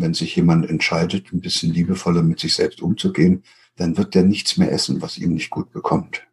[0.00, 3.42] Wenn sich jemand entscheidet, ein bisschen liebevoller mit sich selbst umzugehen,
[3.76, 6.26] dann wird der nichts mehr essen, was ihm nicht gut bekommt.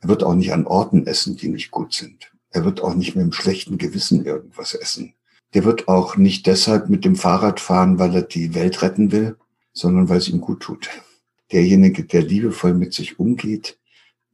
[0.00, 2.32] Er wird auch nicht an Orten essen, die nicht gut sind.
[2.50, 5.14] Er wird auch nicht mit einem schlechten Gewissen irgendwas essen.
[5.54, 9.36] Der wird auch nicht deshalb mit dem Fahrrad fahren, weil er die Welt retten will,
[9.72, 10.90] sondern weil es ihm gut tut.
[11.52, 13.78] Derjenige, der liebevoll mit sich umgeht,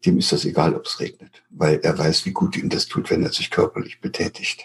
[0.06, 3.10] dem ist das egal, ob es regnet, weil er weiß, wie gut ihm das tut,
[3.10, 4.64] wenn er sich körperlich betätigt.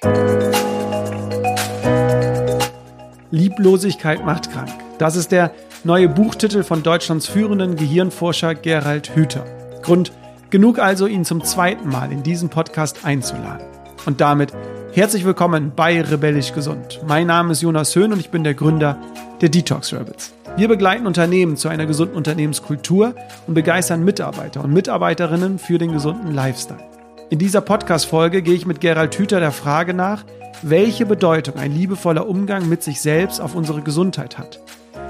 [3.32, 4.70] Lieblosigkeit macht krank.
[4.98, 5.52] Das ist der
[5.84, 9.46] neue Buchtitel von Deutschlands führenden Gehirnforscher Gerald Hüther.
[9.84, 10.12] Grund
[10.50, 13.66] genug also, ihn zum zweiten Mal in diesen Podcast einzuladen.
[14.06, 14.52] Und damit
[14.94, 17.02] herzlich willkommen bei Rebellisch Gesund.
[17.08, 18.98] Mein Name ist Jonas Höhn und ich bin der Gründer
[19.42, 20.34] der Detox Rebels.
[20.58, 23.14] Wir begleiten Unternehmen zu einer gesunden Unternehmenskultur
[23.46, 26.84] und begeistern Mitarbeiter und Mitarbeiterinnen für den gesunden Lifestyle.
[27.30, 30.26] In dieser Podcast-Folge gehe ich mit Gerald Hüther der Frage nach,
[30.62, 34.60] welche Bedeutung ein liebevoller Umgang mit sich selbst auf unsere Gesundheit hat.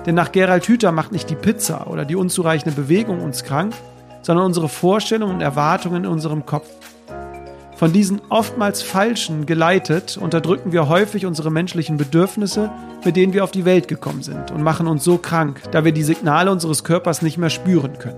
[0.06, 3.74] Denn nach Gerald Hüther macht nicht die Pizza oder die unzureichende Bewegung uns krank,
[4.22, 6.68] sondern unsere Vorstellungen und Erwartungen in unserem Kopf.
[7.76, 12.70] Von diesen oftmals falschen geleitet unterdrücken wir häufig unsere menschlichen Bedürfnisse,
[13.06, 15.94] mit denen wir auf die Welt gekommen sind und machen uns so krank, da wir
[15.94, 18.18] die Signale unseres Körpers nicht mehr spüren können.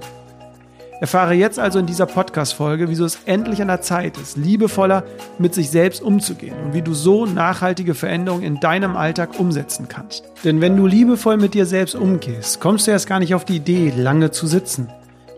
[1.02, 5.03] Erfahre jetzt also in dieser Podcast-Folge, wieso es endlich an der Zeit ist, liebevoller
[5.39, 10.23] mit sich selbst umzugehen und wie du so nachhaltige Veränderungen in deinem Alltag umsetzen kannst.
[10.43, 13.55] Denn wenn du liebevoll mit dir selbst umgehst, kommst du erst gar nicht auf die
[13.55, 14.89] Idee, lange zu sitzen,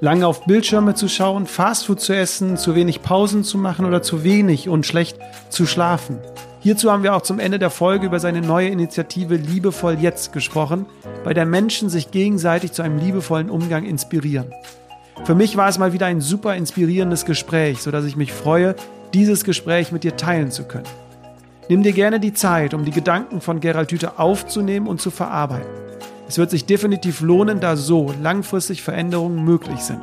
[0.01, 4.25] lange auf Bildschirme zu schauen, Fastfood zu essen, zu wenig Pausen zu machen oder zu
[4.25, 5.17] wenig und schlecht
[5.47, 6.19] zu schlafen.
[6.59, 10.87] Hierzu haben wir auch zum Ende der Folge über seine neue Initiative Liebevoll Jetzt gesprochen,
[11.23, 14.51] bei der Menschen sich gegenseitig zu einem liebevollen Umgang inspirieren.
[15.23, 18.75] Für mich war es mal wieder ein super inspirierendes Gespräch, sodass ich mich freue,
[19.13, 20.87] dieses Gespräch mit dir teilen zu können.
[21.69, 25.69] Nimm dir gerne die Zeit, um die Gedanken von Gerald Hüther aufzunehmen und zu verarbeiten.
[26.27, 30.01] Es wird sich definitiv lohnen, da so langfristig Veränderungen möglich sind.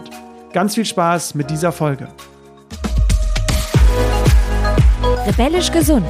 [0.54, 2.08] Ganz viel Spaß mit dieser Folge.
[5.26, 6.08] Rebellisch gesund.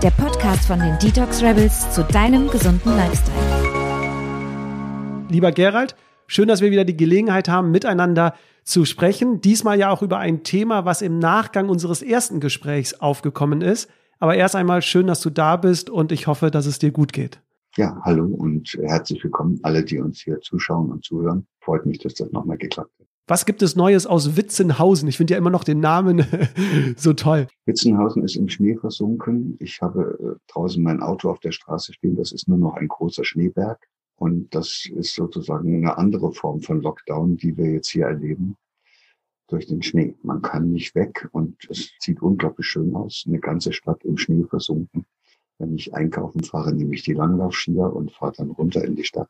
[0.00, 3.36] Der Podcast von den Detox Rebels zu deinem gesunden Lifestyle.
[5.28, 5.96] Lieber Gerald,
[6.30, 9.40] Schön, dass wir wieder die Gelegenheit haben, miteinander zu sprechen.
[9.40, 13.88] Diesmal ja auch über ein Thema, was im Nachgang unseres ersten Gesprächs aufgekommen ist.
[14.18, 17.14] Aber erst einmal schön, dass du da bist und ich hoffe, dass es dir gut
[17.14, 17.40] geht.
[17.78, 21.46] Ja, hallo und herzlich willkommen alle, die uns hier zuschauen und zuhören.
[21.60, 23.06] Freut mich, dass das nochmal geklappt hat.
[23.26, 25.08] Was gibt es Neues aus Witzenhausen?
[25.08, 26.26] Ich finde ja immer noch den Namen
[26.98, 27.46] so toll.
[27.64, 29.56] Witzenhausen ist im Schnee versunken.
[29.60, 32.16] Ich habe äh, draußen mein Auto auf der Straße stehen.
[32.16, 33.78] Das ist nur noch ein großer Schneeberg.
[34.18, 38.56] Und das ist sozusagen eine andere Form von Lockdown, die wir jetzt hier erleben
[39.46, 40.16] durch den Schnee.
[40.22, 43.24] Man kann nicht weg und es sieht unglaublich schön aus.
[43.26, 45.06] Eine ganze Stadt im Schnee versunken.
[45.58, 49.28] Wenn ich einkaufen fahre, nehme ich die Langlaufskier und fahre dann runter in die Stadt.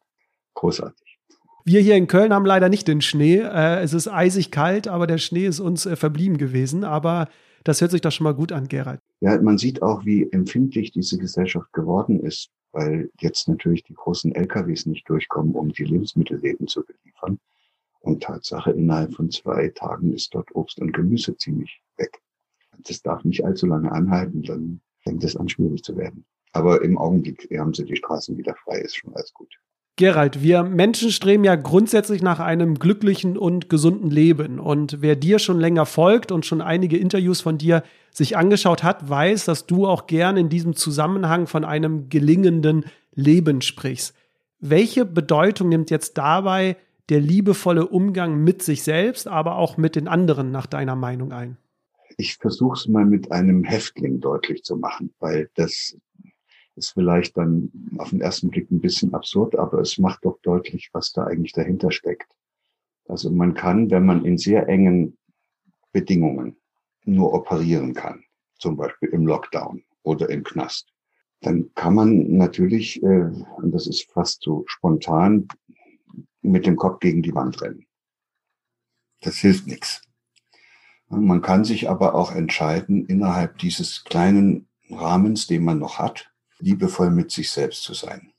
[0.54, 1.18] Großartig.
[1.64, 3.40] Wir hier in Köln haben leider nicht den Schnee.
[3.40, 6.82] Äh, es ist eisig kalt, aber der Schnee ist uns äh, verblieben gewesen.
[6.82, 7.28] Aber
[7.64, 9.00] das hört sich doch schon mal gut an, Gerald.
[9.20, 14.34] Ja, man sieht auch, wie empfindlich diese Gesellschaft geworden ist weil jetzt natürlich die großen
[14.34, 17.38] LKWs nicht durchkommen, um die Lebensmittelläden zu beliefern.
[18.00, 22.20] Und Tatsache, innerhalb von zwei Tagen ist dort Obst und Gemüse ziemlich weg.
[22.78, 26.24] Das darf nicht allzu lange anhalten, dann fängt es an, schwierig zu werden.
[26.52, 29.52] Aber im Augenblick haben sie die Straßen wieder frei, ist schon alles gut.
[29.98, 34.60] Gerald, wir Menschen streben ja grundsätzlich nach einem glücklichen und gesunden Leben.
[34.60, 37.82] Und wer dir schon länger folgt und schon einige Interviews von dir
[38.12, 42.84] sich angeschaut hat, weiß, dass du auch gern in diesem Zusammenhang von einem gelingenden
[43.16, 44.14] Leben sprichst.
[44.60, 46.76] Welche Bedeutung nimmt jetzt dabei
[47.08, 51.56] der liebevolle Umgang mit sich selbst, aber auch mit den anderen nach deiner Meinung ein?
[52.18, 55.96] Ich versuche es mal mit einem Häftling deutlich zu machen, weil das
[56.78, 60.90] ist vielleicht dann auf den ersten Blick ein bisschen absurd, aber es macht doch deutlich,
[60.92, 62.30] was da eigentlich dahinter steckt.
[63.06, 65.18] Also man kann, wenn man in sehr engen
[65.92, 66.56] Bedingungen
[67.04, 68.24] nur operieren kann,
[68.58, 70.92] zum Beispiel im Lockdown oder im Knast,
[71.40, 75.48] dann kann man natürlich, äh, und das ist fast so spontan,
[76.42, 77.86] mit dem Kopf gegen die Wand rennen.
[79.20, 80.02] Das hilft nichts.
[81.08, 87.10] Man kann sich aber auch entscheiden, innerhalb dieses kleinen Rahmens, den man noch hat, liebevoll
[87.10, 88.32] mit sich selbst zu sein.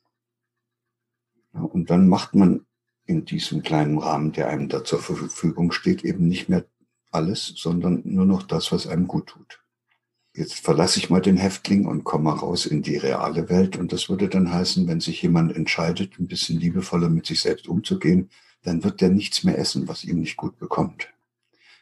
[1.52, 2.66] Und dann macht man
[3.06, 6.66] in diesem kleinen Rahmen, der einem da zur Verfügung steht, eben nicht mehr
[7.12, 9.62] alles, sondern nur noch das, was einem gut tut.
[10.36, 13.78] Jetzt verlasse ich mal den Häftling und komme raus in die reale Welt.
[13.78, 17.68] Und das würde dann heißen, wenn sich jemand entscheidet, ein bisschen liebevoller mit sich selbst
[17.68, 18.30] umzugehen,
[18.62, 21.10] dann wird der nichts mehr essen, was ihm nicht gut bekommt.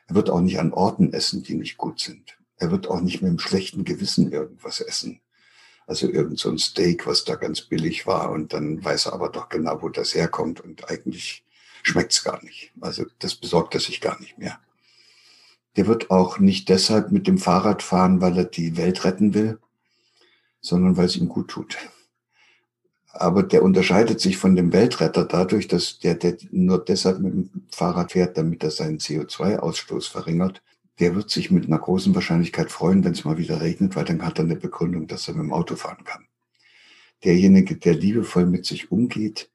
[0.08, 2.38] Er wird auch nicht an Orten essen, die nicht gut sind.
[2.56, 5.20] Er wird auch nicht mit einem schlechten Gewissen irgendwas essen,
[5.88, 9.30] Also irgend so ein Steak, was da ganz billig war und dann weiß er aber
[9.30, 11.46] doch genau, wo das herkommt und eigentlich
[11.82, 12.72] schmeckt's gar nicht.
[12.82, 14.60] Also das besorgt er sich gar nicht mehr.
[15.78, 19.60] Der wird auch nicht deshalb mit dem Fahrrad fahren, weil er die Welt retten will,
[20.60, 21.78] sondern weil es ihm gut tut.
[23.14, 27.50] Aber der unterscheidet sich von dem Weltretter dadurch, dass der, der nur deshalb mit dem
[27.72, 30.62] Fahrrad fährt, damit er seinen CO2-Ausstoß verringert.
[31.00, 34.24] Der wird sich mit einer großen Wahrscheinlichkeit freuen, wenn es mal wieder regnet, weil dann
[34.24, 36.26] hat er eine Begründung, dass er mit dem Auto fahren kann.
[37.24, 39.52] Derjenige, der liebevoll mit sich umgeht,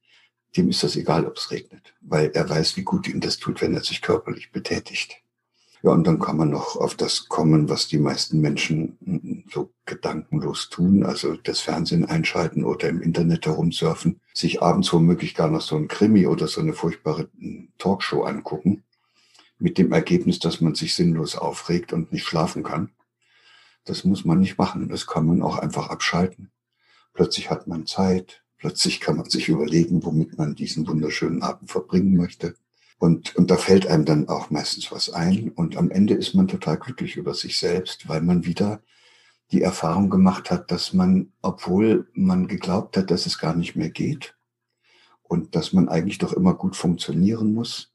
[0.56, 3.61] dem ist das egal, ob es regnet, weil er weiß, wie gut ihm das tut,
[3.62, 5.23] wenn er sich körperlich betätigt.
[5.83, 10.69] Ja, und dann kann man noch auf das kommen, was die meisten Menschen so gedankenlos
[10.71, 15.77] tun, also das Fernsehen einschalten oder im Internet herumsurfen, sich abends womöglich gar noch so
[15.77, 17.29] ein Krimi oder so eine furchtbare
[17.79, 18.85] Talkshow angucken,
[19.62, 22.91] mit dem Ergebnis, dass man sich sinnlos aufregt und nicht schlafen kann.
[23.85, 26.50] Das muss man nicht machen, das kann man auch einfach abschalten.
[27.12, 32.17] Plötzlich hat man Zeit, plötzlich kann man sich überlegen, womit man diesen wunderschönen Abend verbringen
[32.17, 32.55] möchte.
[32.99, 35.50] Und, und da fällt einem dann auch meistens was ein.
[35.50, 38.81] Und am Ende ist man total glücklich über sich selbst, weil man wieder
[39.53, 43.91] die Erfahrung gemacht hat, dass man, obwohl man geglaubt hat, dass es gar nicht mehr
[43.91, 44.35] geht
[45.23, 47.92] und dass man eigentlich doch immer gut funktionieren muss,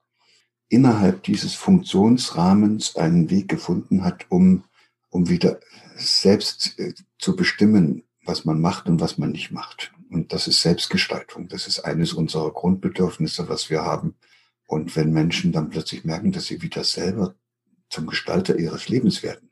[0.70, 4.64] innerhalb dieses Funktionsrahmens einen Weg gefunden hat, um,
[5.10, 5.60] um wieder
[5.96, 9.94] selbst äh, zu bestimmen, was man macht und was man nicht macht.
[10.10, 11.48] Und das ist Selbstgestaltung.
[11.48, 14.16] Das ist eines unserer Grundbedürfnisse, was wir haben.
[14.68, 17.36] Und wenn Menschen dann plötzlich merken, dass sie wieder selber
[17.90, 19.50] zum Gestalter ihres Lebens werden,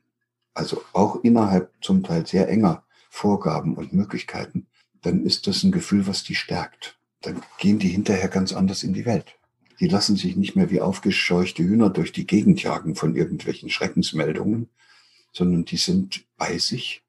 [0.54, 4.66] also auch innerhalb zum Teil sehr enger Vorgaben und Möglichkeiten,
[5.02, 6.98] dann ist das ein Gefühl, was die stärkt.
[7.22, 9.36] Dann gehen die hinterher ganz anders in die Welt.
[9.80, 14.68] Die lassen sich nicht mehr wie aufgescheuchte Hühner durch die Gegend jagen von irgendwelchen Schreckensmeldungen,
[15.32, 17.02] sondern die sind bei sich,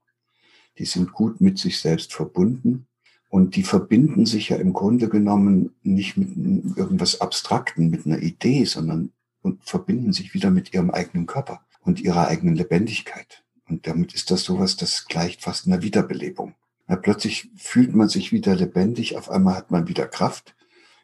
[0.78, 2.88] die sind gut mit sich selbst verbunden
[3.30, 8.66] und die verbinden sich ja im Grunde genommen nicht mit irgendwas Abstrakten, mit einer Idee,
[8.66, 9.12] sondern
[9.42, 13.44] und verbinden sich wieder mit ihrem eigenen Körper und ihrer eigenen Lebendigkeit.
[13.68, 16.54] Und damit ist das sowas, das gleicht fast einer Wiederbelebung.
[16.88, 20.56] Ja, plötzlich fühlt man sich wieder lebendig, auf einmal hat man wieder Kraft.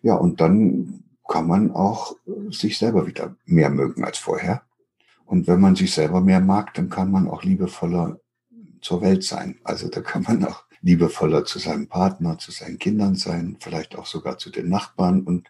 [0.02, 2.16] Ja, und dann kann man auch
[2.50, 4.64] sich selber wieder mehr mögen als vorher.
[5.26, 8.20] Und wenn man sich selber mehr mag, dann kann man auch liebevoller
[8.82, 9.60] zur Welt sein.
[9.64, 14.06] Also da kann man auch liebevoller zu seinem Partner, zu seinen Kindern sein, vielleicht auch
[14.06, 15.50] sogar zu den Nachbarn und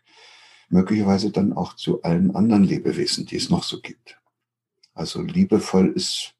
[0.69, 4.19] möglicherweise dann auch zu allen anderen Lebewesen, die es noch so gibt.
[4.93, 6.35] Also liebevoll ist,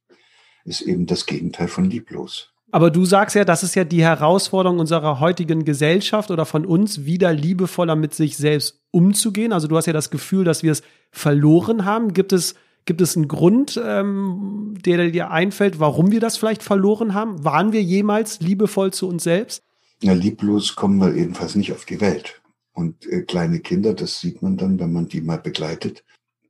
[0.64, 2.53] ist eben das Gegenteil von lieblos.
[2.74, 7.06] Aber du sagst ja, das ist ja die Herausforderung unserer heutigen Gesellschaft oder von uns,
[7.06, 9.54] wieder liebevoller mit sich selbst umzugehen.
[9.54, 10.82] Also du hast ja das Gefühl, dass wir es
[11.12, 12.14] verloren haben.
[12.14, 12.56] Gibt es
[12.86, 17.46] Gibt es einen Grund, ähm, der dir einfällt, warum wir das vielleicht verloren haben?
[17.46, 19.62] Waren wir jemals liebevoll zu uns selbst?
[20.02, 22.42] Ja, lieblos kommen wir jedenfalls nicht auf die Welt.
[22.74, 26.04] Und äh, kleine Kinder, das sieht man dann, wenn man die mal begleitet,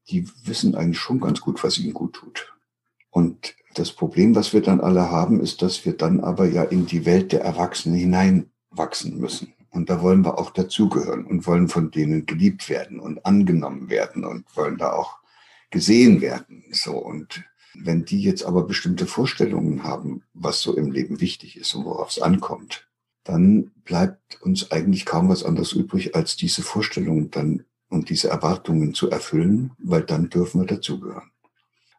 [0.10, 2.54] die wissen eigentlich schon ganz gut, was ihnen gut tut.
[3.12, 6.86] Und das Problem, was wir dann alle haben, ist, dass wir dann aber ja in
[6.86, 9.54] die Welt der Erwachsenen hineinwachsen müssen.
[9.70, 14.24] Und da wollen wir auch dazugehören und wollen von denen geliebt werden und angenommen werden
[14.24, 15.18] und wollen da auch
[15.72, 16.64] gesehen werden.
[16.72, 17.44] So und
[17.74, 22.10] wenn die jetzt aber bestimmte Vorstellungen haben, was so im Leben wichtig ist und worauf
[22.10, 22.88] es ankommt,
[23.24, 28.94] dann bleibt uns eigentlich kaum was anderes übrig, als diese Vorstellungen dann und diese Erwartungen
[28.94, 31.32] zu erfüllen, weil dann dürfen wir dazugehören.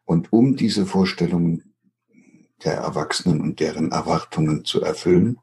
[0.05, 1.74] Und um diese Vorstellungen
[2.63, 5.39] der Erwachsenen und deren Erwartungen zu erfüllen,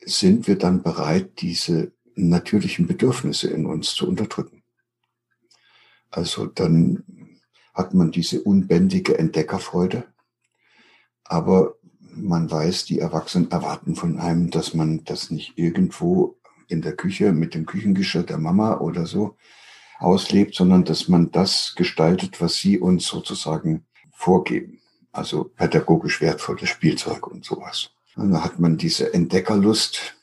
[0.00, 4.62] sind wir dann bereit, diese natürlichen Bedürfnisse in uns zu unterdrücken.
[6.10, 7.04] Also dann
[7.74, 10.04] hat man diese unbändige Entdeckerfreude.
[11.24, 11.74] Aber
[12.14, 17.32] man weiß, die Erwachsenen erwarten von einem, dass man das nicht irgendwo in der Küche
[17.32, 19.36] mit dem Küchengeschirr der Mama oder so
[19.98, 24.80] auslebt, sondern dass man das gestaltet, was sie uns sozusagen vorgeben.
[25.16, 27.90] Also pädagogisch wertvolles Spielzeug und sowas.
[28.16, 30.14] Und da hat man diese Entdeckerlust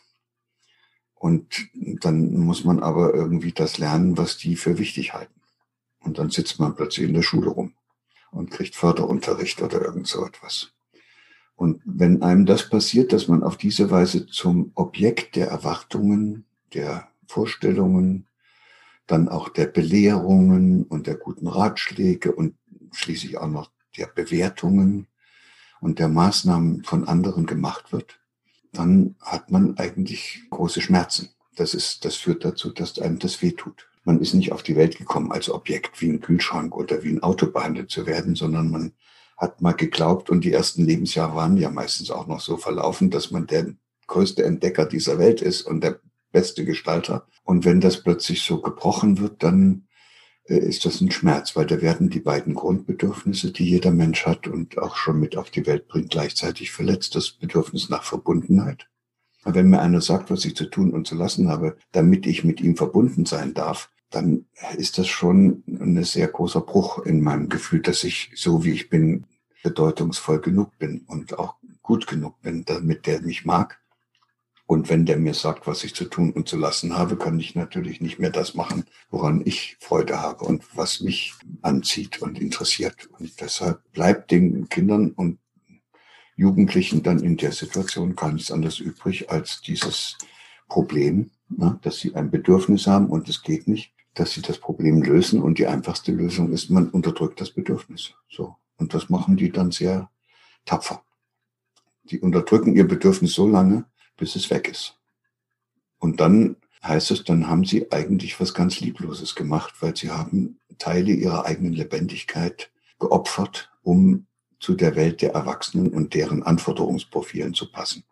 [1.15, 5.41] und dann muss man aber irgendwie das lernen, was die für wichtig halten.
[6.00, 7.73] Und dann sitzt man plötzlich in der Schule rum
[8.29, 10.73] und kriegt Förderunterricht oder irgend so etwas.
[11.55, 16.45] Und wenn einem das passiert, dass man auf diese Weise zum Objekt der Erwartungen,
[16.75, 18.27] der Vorstellungen,
[19.07, 22.55] dann auch der Belehrungen und der guten Ratschläge und
[22.91, 25.07] schließlich auch noch der Bewertungen
[25.81, 28.19] und der Maßnahmen von anderen gemacht wird,
[28.71, 31.29] dann hat man eigentlich große Schmerzen.
[31.55, 33.88] Das ist, das führt dazu, dass einem das wehtut.
[34.03, 37.23] Man ist nicht auf die Welt gekommen als Objekt wie ein Kühlschrank oder wie ein
[37.23, 38.93] Auto behandelt zu werden, sondern man
[39.38, 43.31] hat mal geglaubt und die ersten Lebensjahre waren ja meistens auch noch so verlaufen, dass
[43.31, 43.73] man der
[44.07, 46.00] größte Entdecker dieser Welt ist und der
[46.31, 47.27] beste Gestalter.
[47.43, 49.88] Und wenn das plötzlich so gebrochen wird, dann
[50.45, 54.77] ist das ein Schmerz, weil da werden die beiden Grundbedürfnisse, die jeder Mensch hat und
[54.77, 57.15] auch schon mit auf die Welt bringt, gleichzeitig verletzt.
[57.15, 58.88] Das Bedürfnis nach Verbundenheit.
[59.45, 62.62] Wenn mir einer sagt, was ich zu tun und zu lassen habe, damit ich mit
[62.62, 64.45] ihm verbunden sein darf, dann
[64.77, 68.89] ist das schon ein sehr großer Bruch in meinem Gefühl, dass ich so wie ich
[68.89, 69.25] bin
[69.63, 73.79] bedeutungsvoll genug bin und auch gut genug bin, damit der mich mag.
[74.73, 77.53] Und wenn der mir sagt, was ich zu tun und zu lassen habe, kann ich
[77.53, 83.07] natürlich nicht mehr das machen, woran ich Freude habe und was mich anzieht und interessiert.
[83.19, 85.37] Und deshalb bleibt den Kindern und
[86.35, 90.17] Jugendlichen dann in der Situation gar nichts anderes übrig als dieses
[90.67, 95.03] Problem, ne, dass sie ein Bedürfnis haben und es geht nicht, dass sie das Problem
[95.03, 95.43] lösen.
[95.43, 98.15] Und die einfachste Lösung ist, man unterdrückt das Bedürfnis.
[98.27, 98.55] So.
[98.77, 100.09] Und das machen die dann sehr
[100.65, 101.03] tapfer.
[102.05, 103.85] Die unterdrücken ihr Bedürfnis so lange,
[104.17, 104.98] bis es weg ist.
[106.00, 110.60] Und dann heißt es, dann haben sie eigentlich was ganz Liebloses gemacht, weil sie haben
[110.77, 114.27] Teile ihrer eigenen Lebendigkeit geopfert, um
[114.60, 118.03] zu der Welt der Erwachsenen und deren Anforderungsprofilen zu passen.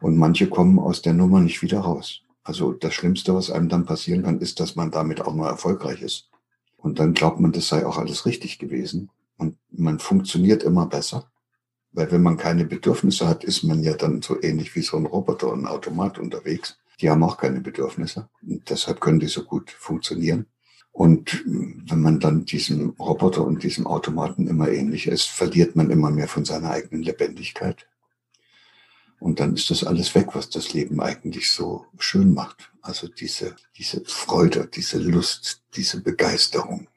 [0.00, 2.22] Und manche kommen aus der Nummer nicht wieder raus.
[2.42, 6.02] Also das Schlimmste, was einem dann passieren kann, ist, dass man damit auch mal erfolgreich
[6.02, 6.28] ist.
[6.76, 9.10] Und dann glaubt man, das sei auch alles richtig gewesen.
[9.38, 11.30] Und man funktioniert immer besser.
[11.94, 15.06] Weil wenn man keine Bedürfnisse hat, ist man ja dann so ähnlich wie so ein
[15.06, 16.76] Roboter und ein Automat unterwegs.
[17.00, 18.28] Die haben auch keine Bedürfnisse.
[18.42, 20.46] Und deshalb können die so gut funktionieren.
[20.92, 26.10] Und wenn man dann diesem Roboter und diesem Automaten immer ähnlich ist, verliert man immer
[26.10, 27.86] mehr von seiner eigenen Lebendigkeit.
[29.18, 32.72] Und dann ist das alles weg, was das Leben eigentlich so schön macht.
[32.82, 36.88] Also diese, diese Freude, diese Lust, diese Begeisterung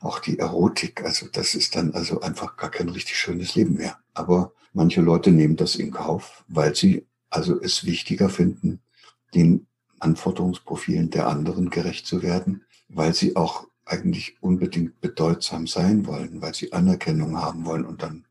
[0.00, 1.02] auch die Erotik.
[1.04, 3.98] Also das ist dann also einfach gar kein richtig schönes Leben mehr.
[4.16, 8.80] Aber manche Leute nehmen das in Kauf, weil sie also es wichtiger finden,
[9.34, 9.66] den
[10.00, 16.54] Anforderungsprofilen der anderen gerecht zu werden, weil sie auch eigentlich unbedingt bedeutsam sein wollen, weil
[16.54, 18.26] sie Anerkennung haben wollen und dann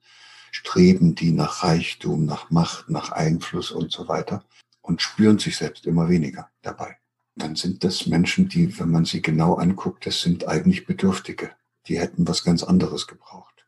[0.51, 4.43] streben die nach Reichtum, nach Macht, nach Einfluss und so weiter
[4.81, 6.97] und spüren sich selbst immer weniger dabei
[7.35, 11.51] dann sind das Menschen, die, wenn man sie genau anguckt, das sind eigentlich Bedürftige.
[11.87, 13.65] Die hätten was ganz anderes gebraucht.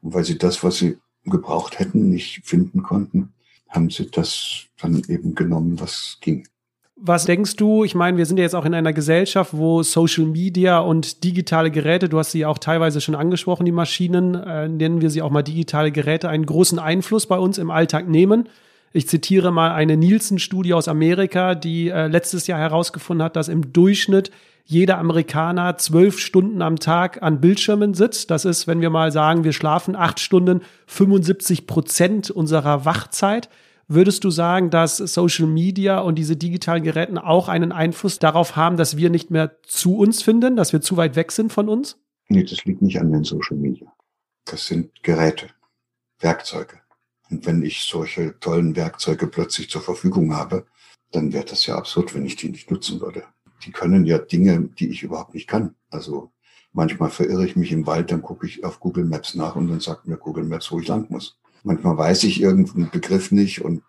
[0.00, 0.98] Und weil sie das, was sie
[1.30, 3.32] gebraucht hätten, nicht finden konnten,
[3.68, 6.46] haben sie das dann eben genommen, was ging.
[7.02, 7.82] Was denkst du?
[7.82, 11.70] Ich meine, wir sind ja jetzt auch in einer Gesellschaft, wo Social Media und digitale
[11.70, 15.30] Geräte, du hast sie auch teilweise schon angesprochen, die Maschinen, äh, nennen wir sie auch
[15.30, 18.50] mal digitale Geräte, einen großen Einfluss bei uns im Alltag nehmen.
[18.92, 23.72] Ich zitiere mal eine Nielsen-Studie aus Amerika, die äh, letztes Jahr herausgefunden hat, dass im
[23.72, 24.30] Durchschnitt
[24.64, 28.30] jeder Amerikaner zwölf Stunden am Tag an Bildschirmen sitzt.
[28.30, 33.48] Das ist, wenn wir mal sagen, wir schlafen acht Stunden, 75 Prozent unserer Wachzeit.
[33.88, 38.76] Würdest du sagen, dass Social Media und diese digitalen Geräten auch einen Einfluss darauf haben,
[38.76, 41.98] dass wir nicht mehr zu uns finden, dass wir zu weit weg sind von uns?
[42.28, 43.92] Nee, das liegt nicht an den Social Media.
[44.44, 45.48] Das sind Geräte,
[46.20, 46.80] Werkzeuge.
[47.30, 50.66] Und wenn ich solche tollen Werkzeuge plötzlich zur Verfügung habe,
[51.10, 53.24] dann wäre das ja absurd, wenn ich die nicht nutzen würde.
[53.64, 55.74] Die können ja Dinge, die ich überhaupt nicht kann.
[55.90, 56.32] Also
[56.72, 59.80] manchmal verirre ich mich im Wald, dann gucke ich auf Google Maps nach und dann
[59.80, 61.38] sagt mir Google Maps, wo ich lang muss.
[61.62, 63.82] Manchmal weiß ich irgendeinen Begriff nicht und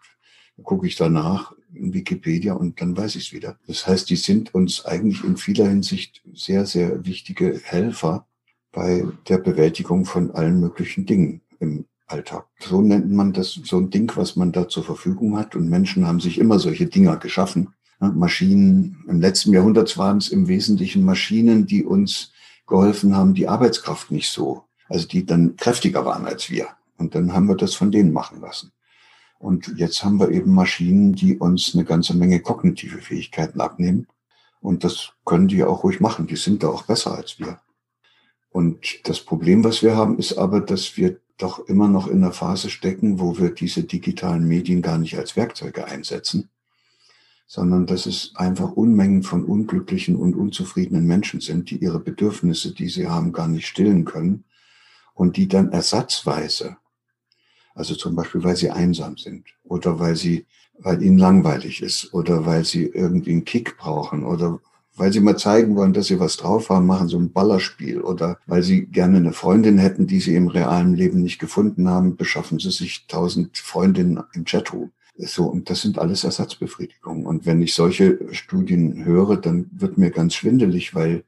[0.64, 3.58] gucke ich danach in Wikipedia und dann weiß ich es wieder.
[3.68, 8.28] Das heißt, die sind uns eigentlich in vieler Hinsicht sehr, sehr wichtige Helfer
[8.72, 12.46] bei der Bewältigung von allen möglichen Dingen im Alltag.
[12.60, 15.56] So nennt man das, so ein Ding, was man da zur Verfügung hat.
[15.56, 17.74] Und Menschen haben sich immer solche Dinger geschaffen.
[18.02, 22.32] Maschinen, im letzten Jahrhundert waren es im Wesentlichen Maschinen, die uns
[22.68, 26.68] geholfen haben, die Arbeitskraft nicht so, also die dann kräftiger waren als wir.
[26.98, 28.72] Und dann haben wir das von denen machen lassen.
[29.40, 34.08] Und jetzt haben wir eben Maschinen, die uns eine ganze Menge kognitive Fähigkeiten abnehmen.
[34.62, 36.28] Und das können die auch ruhig machen.
[36.28, 37.60] Die sind da auch besser als wir.
[38.52, 42.34] Und das Problem, was wir haben, ist aber, dass wir doch immer noch in einer
[42.34, 46.50] Phase stecken, wo wir diese digitalen Medien gar nicht als Werkzeuge einsetzen,
[47.54, 52.88] sondern dass es einfach Unmengen von unglücklichen und unzufriedenen Menschen sind, die ihre Bedürfnisse, die
[52.88, 54.46] sie haben, gar nicht stillen können
[55.16, 56.78] und die dann ersatzweise,
[57.76, 60.46] also zum Beispiel, weil sie einsam sind oder weil sie,
[60.80, 64.62] weil ihnen langweilig ist oder weil sie irgendwie einen Kick brauchen oder
[64.96, 68.40] weil sie mal zeigen wollen, dass sie was drauf haben, machen so ein Ballerspiel oder
[68.46, 72.60] weil sie gerne eine Freundin hätten, die sie im realen Leben nicht gefunden haben, beschaffen
[72.60, 74.94] sie sich tausend Freundinnen im Chatroom.
[75.16, 77.26] So, und das sind alles Ersatzbefriedigungen.
[77.26, 81.24] Und wenn ich solche Studien höre, dann wird mir ganz schwindelig, weil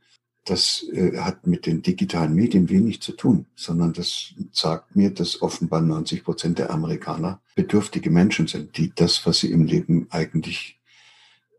[0.45, 5.41] das äh, hat mit den digitalen Medien wenig zu tun, sondern das sagt mir, dass
[5.41, 10.79] offenbar 90 Prozent der Amerikaner bedürftige Menschen sind, die das, was sie im Leben eigentlich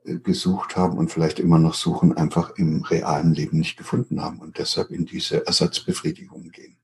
[0.04, 4.40] äh, gesucht haben und vielleicht immer noch suchen, einfach im realen Leben nicht gefunden haben
[4.40, 6.76] und deshalb in diese Ersatzbefriedigung gehen.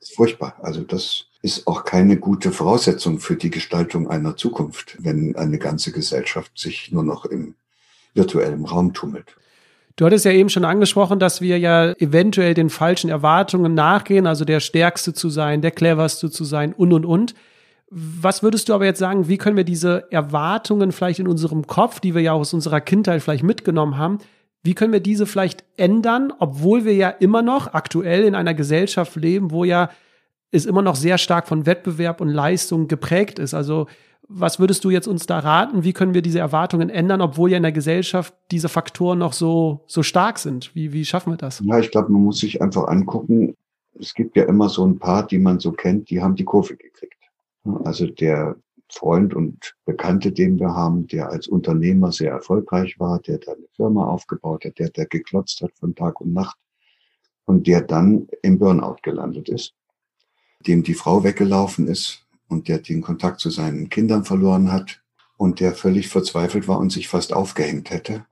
[0.00, 0.58] Das ist furchtbar.
[0.60, 5.92] Also das ist auch keine gute Voraussetzung für die Gestaltung einer Zukunft, wenn eine ganze
[5.92, 7.54] Gesellschaft sich nur noch im
[8.14, 9.36] virtuellen Raum tummelt.
[9.94, 14.44] Du hattest ja eben schon angesprochen, dass wir ja eventuell den falschen Erwartungen nachgehen, also
[14.44, 17.34] der Stärkste zu sein, der Cleverste zu sein und, und, und.
[17.90, 22.00] Was würdest du aber jetzt sagen, wie können wir diese Erwartungen vielleicht in unserem Kopf,
[22.00, 24.18] die wir ja aus unserer Kindheit vielleicht mitgenommen haben,
[24.64, 29.14] wie können wir diese vielleicht ändern, obwohl wir ja immer noch aktuell in einer Gesellschaft
[29.14, 29.90] leben, wo ja
[30.50, 33.54] es immer noch sehr stark von Wettbewerb und Leistung geprägt ist.
[33.54, 33.86] Also
[34.28, 35.84] was würdest du jetzt uns da raten?
[35.84, 39.84] Wie können wir diese Erwartungen ändern, obwohl ja in der Gesellschaft diese Faktoren noch so,
[39.86, 40.74] so stark sind?
[40.74, 41.62] Wie, wie schaffen wir das?
[41.64, 43.54] Ja, ich glaube, man muss sich einfach angucken.
[43.98, 46.76] Es gibt ja immer so ein paar, die man so kennt, die haben die Kurve
[46.76, 47.14] gekriegt.
[47.84, 48.56] Also der
[48.90, 53.66] Freund und Bekannte, den wir haben, der als Unternehmer sehr erfolgreich war, der da eine
[53.74, 56.56] Firma aufgebaut hat, der da geklotzt hat von Tag und Nacht
[57.46, 59.74] und der dann im Burnout gelandet ist,
[60.60, 65.02] dem die Frau weggelaufen ist, und der den Kontakt zu seinen Kindern verloren hat
[65.36, 68.24] und der völlig verzweifelt war und sich fast aufgehängt hätte.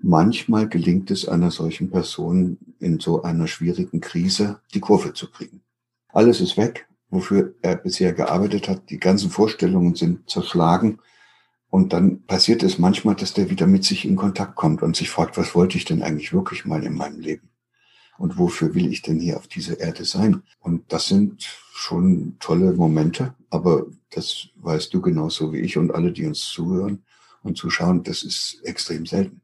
[0.00, 5.62] Manchmal gelingt es einer solchen Person in so einer schwierigen Krise, die Kurve zu kriegen.
[6.08, 8.90] Alles ist weg, wofür er bisher gearbeitet hat.
[8.90, 11.00] Die ganzen Vorstellungen sind zerschlagen.
[11.70, 15.10] Und dann passiert es manchmal, dass der wieder mit sich in Kontakt kommt und sich
[15.10, 17.47] fragt, was wollte ich denn eigentlich wirklich mal in meinem Leben?
[18.18, 20.42] Und wofür will ich denn hier auf dieser Erde sein?
[20.60, 26.12] Und das sind schon tolle Momente, aber das weißt du genauso wie ich und alle,
[26.12, 27.04] die uns zuhören
[27.42, 29.40] und zuschauen, das ist extrem selten.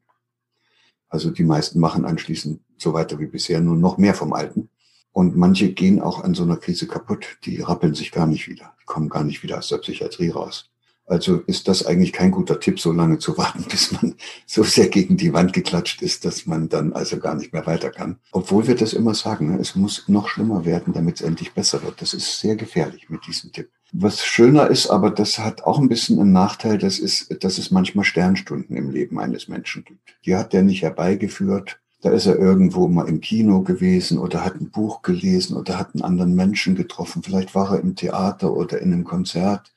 [1.08, 4.68] Also die meisten machen anschließend so weiter wie bisher, nur noch mehr vom Alten.
[5.12, 7.38] Und manche gehen auch an so einer Krise kaputt.
[7.44, 10.73] Die rappeln sich gar nicht wieder, die kommen gar nicht wieder aus der Psychiatrie raus.
[11.06, 14.14] Also ist das eigentlich kein guter Tipp, so lange zu warten, bis man
[14.46, 17.90] so sehr gegen die Wand geklatscht ist, dass man dann also gar nicht mehr weiter
[17.90, 18.18] kann.
[18.32, 19.60] Obwohl wir das immer sagen, ne?
[19.60, 22.00] es muss noch schlimmer werden, damit es endlich besser wird.
[22.00, 23.68] Das ist sehr gefährlich mit diesem Tipp.
[23.92, 27.70] Was schöner ist, aber das hat auch ein bisschen einen Nachteil, das ist, dass es
[27.70, 30.16] manchmal Sternstunden im Leben eines Menschen gibt.
[30.24, 31.78] Die hat der nicht herbeigeführt.
[32.00, 35.94] Da ist er irgendwo mal im Kino gewesen oder hat ein Buch gelesen oder hat
[35.94, 37.22] einen anderen Menschen getroffen.
[37.22, 39.72] Vielleicht war er im Theater oder in einem Konzert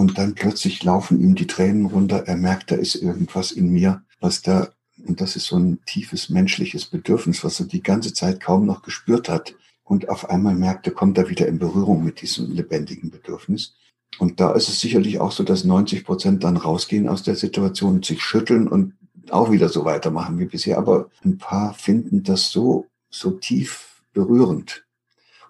[0.00, 2.26] und dann plötzlich laufen ihm die Tränen runter.
[2.26, 4.70] Er merkt, da ist irgendwas in mir, was da,
[5.06, 8.80] und das ist so ein tiefes menschliches Bedürfnis, was er die ganze Zeit kaum noch
[8.80, 9.54] gespürt hat.
[9.84, 13.74] Und auf einmal merkt er, kommt er wieder in Berührung mit diesem lebendigen Bedürfnis.
[14.18, 18.02] Und da ist es sicherlich auch so, dass 90 Prozent dann rausgehen aus der Situation,
[18.02, 18.94] sich schütteln und
[19.28, 20.78] auch wieder so weitermachen wie bisher.
[20.78, 24.86] Aber ein paar finden das so, so tief berührend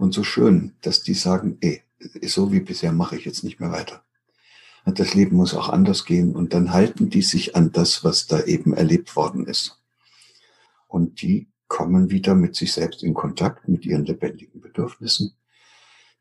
[0.00, 1.82] und so schön, dass die sagen, ey,
[2.22, 4.02] so wie bisher mache ich jetzt nicht mehr weiter
[4.98, 6.34] das Leben muss auch anders gehen.
[6.34, 9.80] Und dann halten die sich an das, was da eben erlebt worden ist.
[10.88, 15.36] Und die kommen wieder mit sich selbst in Kontakt, mit ihren lebendigen Bedürfnissen.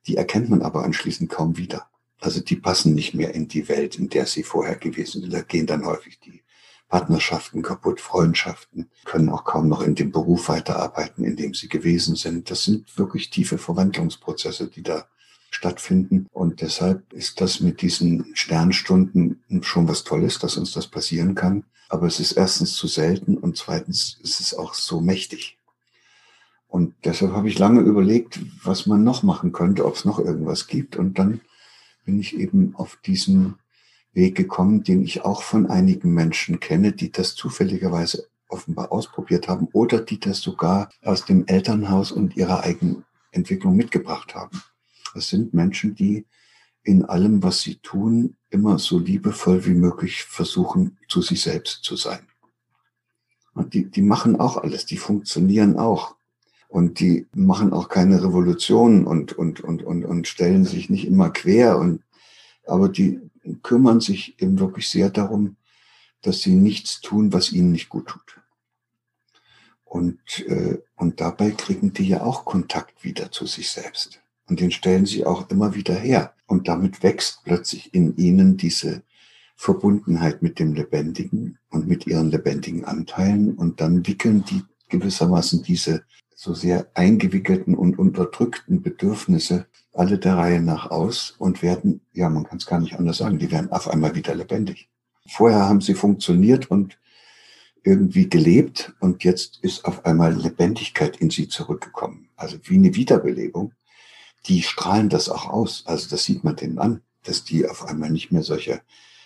[0.08, 1.90] Die erkennt man aber anschließend kaum wieder.
[2.20, 5.34] Also die passen nicht mehr in die Welt, in der sie vorher gewesen sind.
[5.34, 6.44] Da gehen dann häufig die
[6.90, 12.16] Partnerschaften kaputt, Freundschaften, können auch kaum noch in dem Beruf weiterarbeiten, in dem sie gewesen
[12.16, 12.50] sind.
[12.50, 15.08] Das sind wirklich tiefe Verwandlungsprozesse, die da
[15.50, 16.28] stattfinden.
[16.32, 21.64] Und deshalb ist das mit diesen Sternstunden schon was Tolles, dass uns das passieren kann.
[21.90, 25.58] Aber es ist erstens zu selten und zweitens ist es auch so mächtig.
[26.68, 30.68] Und deshalb habe ich lange überlegt, was man noch machen könnte, ob es noch irgendwas
[30.68, 30.98] gibt.
[30.98, 31.42] Und dann
[32.06, 33.56] bin ich eben auf diesen
[34.14, 39.68] Weg gekommen, den ich auch von einigen Menschen kenne, die das zufälligerweise offenbar ausprobiert haben
[39.74, 44.62] oder die das sogar aus dem Elternhaus und ihrer eigenen Entwicklung mitgebracht haben.
[45.14, 46.26] Das sind Menschen, die
[46.84, 51.96] in allem, was sie tun, immer so liebevoll wie möglich versuchen, zu sich selbst zu
[51.96, 52.28] sein.
[53.54, 56.16] Und die, die machen auch alles, die funktionieren auch.
[56.68, 61.32] Und die machen auch keine Revolutionen und, und, und, und, und stellen sich nicht immer
[61.32, 61.78] quer.
[61.78, 62.04] Und,
[62.66, 63.20] aber die
[63.64, 65.58] kümmern sich eben wirklich sehr darum,
[66.22, 68.40] dass sie nichts tun, was ihnen nicht gut tut.
[69.84, 74.22] Und, äh, und dabei kriegen die ja auch Kontakt wieder zu sich selbst.
[74.50, 76.34] Und den stellen sie auch immer wieder her.
[76.48, 79.04] Und damit wächst plötzlich in ihnen diese
[79.56, 83.54] Verbundenheit mit dem Lebendigen und mit ihren lebendigen Anteilen.
[83.54, 86.04] Und dann wickeln die gewissermaßen diese
[86.36, 92.46] so sehr eingewickelten und unterdrückten Bedürfnisse alle der Reihe nach aus und werden, ja, man
[92.46, 94.90] kann es gar nicht anders sagen, die werden auf einmal wieder lebendig.
[95.28, 96.98] Vorher haben sie funktioniert und
[97.84, 102.30] irgendwie gelebt und jetzt ist auf einmal Lebendigkeit in sie zurückgekommen.
[102.36, 103.74] Also wie eine Wiederbelebung.
[104.48, 105.84] Die strahlen das auch aus.
[105.86, 108.82] Also das sieht man denen an, dass die auf einmal nicht mehr solche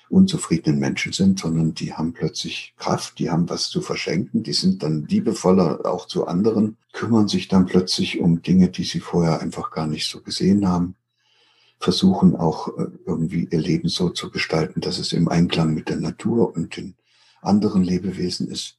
[0.09, 4.83] unzufriedenen Menschen sind, sondern die haben plötzlich Kraft, die haben was zu verschenken, die sind
[4.83, 9.71] dann liebevoller auch zu anderen, kümmern sich dann plötzlich um Dinge, die sie vorher einfach
[9.71, 10.95] gar nicht so gesehen haben,
[11.79, 15.97] versuchen auch äh, irgendwie ihr Leben so zu gestalten, dass es im Einklang mit der
[15.97, 16.95] Natur und den
[17.41, 18.77] anderen Lebewesen ist.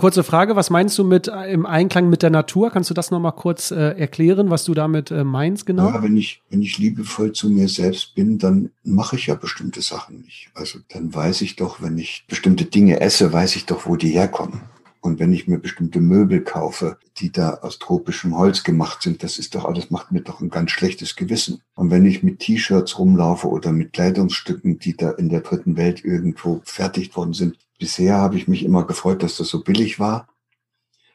[0.00, 2.70] Kurze Frage, was meinst du mit äh, im Einklang mit der Natur?
[2.70, 5.90] Kannst du das nochmal kurz äh, erklären, was du damit äh, meinst genau?
[5.90, 9.82] Ja, wenn ich, wenn ich liebevoll zu mir selbst bin, dann mache ich ja bestimmte
[9.82, 10.48] Sachen nicht.
[10.54, 14.08] Also dann weiß ich doch, wenn ich bestimmte Dinge esse, weiß ich doch, wo die
[14.08, 14.62] herkommen.
[15.02, 19.36] Und wenn ich mir bestimmte Möbel kaufe, die da aus tropischem Holz gemacht sind, das
[19.36, 21.60] ist doch alles, macht mir doch ein ganz schlechtes Gewissen.
[21.74, 26.02] Und wenn ich mit T-Shirts rumlaufe oder mit Kleidungsstücken, die da in der dritten Welt
[26.06, 30.28] irgendwo fertigt worden sind, bisher habe ich mich immer gefreut, dass das so billig war.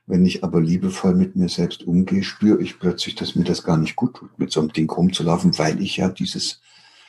[0.07, 3.77] Wenn ich aber liebevoll mit mir selbst umgehe, spüre ich plötzlich, dass mir das gar
[3.77, 6.61] nicht gut tut, mit so einem Ding rumzulaufen, weil ich ja dieses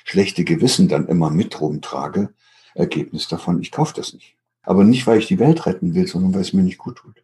[0.05, 2.33] schlechte Gewissen dann immer mit rumtrage.
[2.75, 4.37] Ergebnis davon, ich kaufe das nicht.
[4.62, 7.23] Aber nicht, weil ich die Welt retten will, sondern weil es mir nicht gut tut.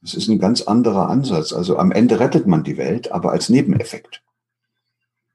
[0.00, 1.52] Das ist ein ganz anderer Ansatz.
[1.52, 4.22] Also am Ende rettet man die Welt, aber als Nebeneffekt.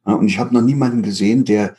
[0.04, 1.76] Und ich habe noch niemanden gesehen, der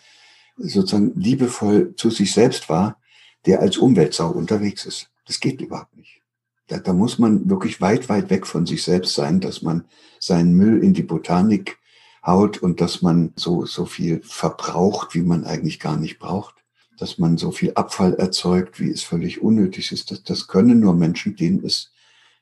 [0.57, 2.99] sozusagen liebevoll zu sich selbst war,
[3.47, 5.11] der als Umweltsau unterwegs ist.
[5.27, 6.21] Das geht überhaupt nicht.
[6.69, 9.85] Da, da muss man wirklich weit, weit weg von sich selbst sein, dass man
[10.19, 11.79] seinen Müll in die Botanik
[12.25, 16.65] haut und dass man so, so viel verbraucht, wie man eigentlich gar nicht braucht
[16.99, 20.11] dass man so viel Abfall erzeugt, wie es völlig unnötig ist.
[20.11, 21.93] Das, das können nur Menschen, denen es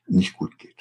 [0.07, 0.72] nicht gut geht.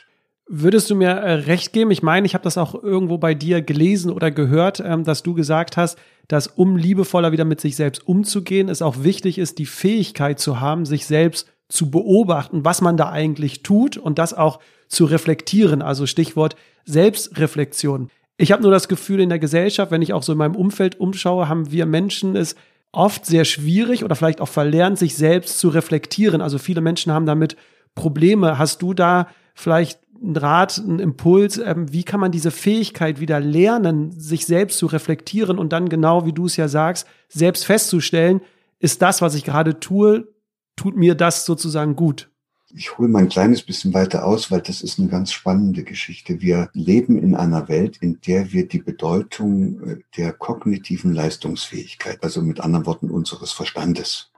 [0.49, 1.91] Würdest du mir äh, recht geben?
[1.91, 5.35] Ich meine, ich habe das auch irgendwo bei dir gelesen oder gehört, ähm, dass du
[5.35, 9.67] gesagt hast, dass um liebevoller wieder mit sich selbst umzugehen, es auch wichtig ist, die
[9.67, 14.61] Fähigkeit zu haben, sich selbst zu beobachten, was man da eigentlich tut und das auch
[14.89, 15.81] zu reflektieren.
[15.81, 18.11] Also Stichwort Selbstreflexion.
[18.37, 20.99] Ich habe nur das Gefühl in der Gesellschaft, wenn ich auch so in meinem Umfeld
[20.99, 22.57] umschaue, haben wir Menschen es
[22.93, 26.43] oft sehr schwierig oder vielleicht auch verlernt, sich selbst zu reflektieren.
[26.43, 27.57] Also viele Menschen haben damit
[27.95, 28.59] Probleme.
[28.59, 31.59] Hast du da vielleicht einen Rat, einen Impuls?
[31.59, 36.27] Ähm, wie kann man diese Fähigkeit wieder lernen, sich selbst zu reflektieren und dann genau,
[36.27, 38.41] wie du es ja sagst, selbst festzustellen,
[38.79, 40.29] ist das, was ich gerade tue,
[40.77, 42.31] tut mir das sozusagen gut?
[42.75, 46.41] Ich hole mal ein kleines bisschen weiter aus, weil das ist eine ganz spannende Geschichte.
[46.41, 52.41] Wir leben in einer Welt, in der wir die Bedeutung äh, der kognitiven Leistungsfähigkeit, also
[52.41, 54.33] mit anderen Worten unseres Verstandes,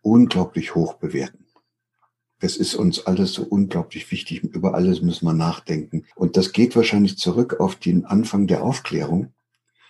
[0.00, 1.39] unglaublich hoch bewerten.
[2.40, 4.42] Das ist uns alles so unglaublich wichtig.
[4.42, 6.04] Über alles müssen wir nachdenken.
[6.14, 9.32] Und das geht wahrscheinlich zurück auf den Anfang der Aufklärung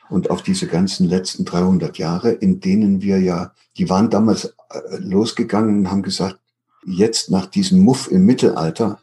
[0.08, 4.96] und auf diese ganzen letzten 300 Jahre, in denen wir ja, die waren damals äh,
[4.98, 6.40] losgegangen und haben gesagt,
[6.84, 9.00] Jetzt nach diesem Muff im Mittelalter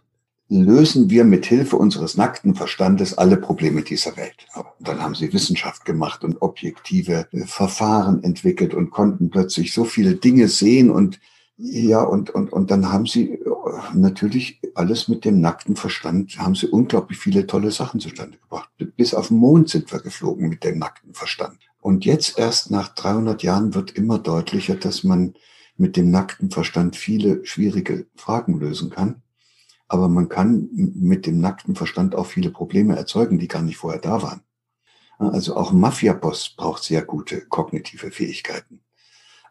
[0.49, 4.47] lösen wir mit Hilfe unseres nackten Verstandes alle Probleme dieser Welt.
[4.55, 9.83] Und dann haben sie Wissenschaft gemacht und objektive äh, Verfahren entwickelt und konnten plötzlich so
[9.83, 11.19] viele Dinge sehen und
[11.57, 13.49] ja, und, und, und dann haben sie äh,
[13.93, 18.69] natürlich alles mit dem nackten Verstand, haben sie unglaublich viele tolle Sachen zustande gebracht.
[18.95, 21.57] Bis auf den Mond sind wir geflogen mit dem nackten Verstand.
[21.81, 25.33] Und jetzt erst nach 300 Jahren wird immer deutlicher, dass man
[25.77, 29.23] mit dem nackten Verstand viele schwierige Fragen lösen kann.
[29.87, 34.01] Aber man kann mit dem nackten Verstand auch viele Probleme erzeugen, die gar nicht vorher
[34.01, 34.41] da waren.
[35.17, 38.81] Also auch ein Mafia-Boss braucht sehr gute kognitive Fähigkeiten.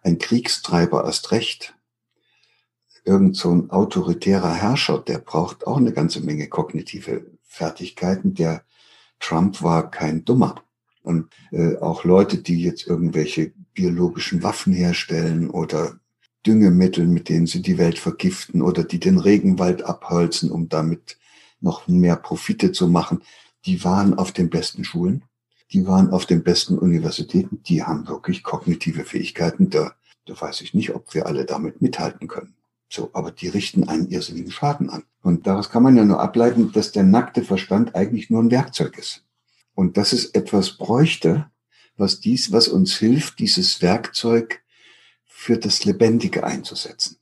[0.03, 1.76] Ein Kriegstreiber erst recht.
[3.07, 8.35] Irgend so ein autoritärer Herrscher, der braucht auch eine ganze Menge kognitive Fertigkeiten.
[8.35, 8.65] Der
[9.21, 10.57] Trump war kein Dummer.
[11.05, 16.01] Und äh, auch Leute, die jetzt irgendwelche biologischen Waffen herstellen oder
[16.45, 21.17] Düngemittel, mit denen sie die Welt vergiften oder die den Regenwald abholzen, um damit
[21.61, 23.23] noch mehr Profite zu machen,
[23.67, 25.23] die waren auf den besten Schulen,
[25.73, 29.71] die waren auf den besten Universitäten, die haben wirklich kognitive Fähigkeiten.
[29.71, 32.56] Da, da weiß ich nicht, ob wir alle damit mithalten können.
[32.89, 35.05] So, aber die richten einen irrsinnigen Schaden an.
[35.23, 38.97] Und daraus kann man ja nur ableiten, dass der nackte Verstand eigentlich nur ein Werkzeug
[38.99, 39.25] ist.
[39.75, 41.51] Und dass es etwas bräuchte,
[41.97, 44.63] was dies, was uns hilft, dieses Werkzeug
[45.25, 47.19] für das Lebendige einzusetzen.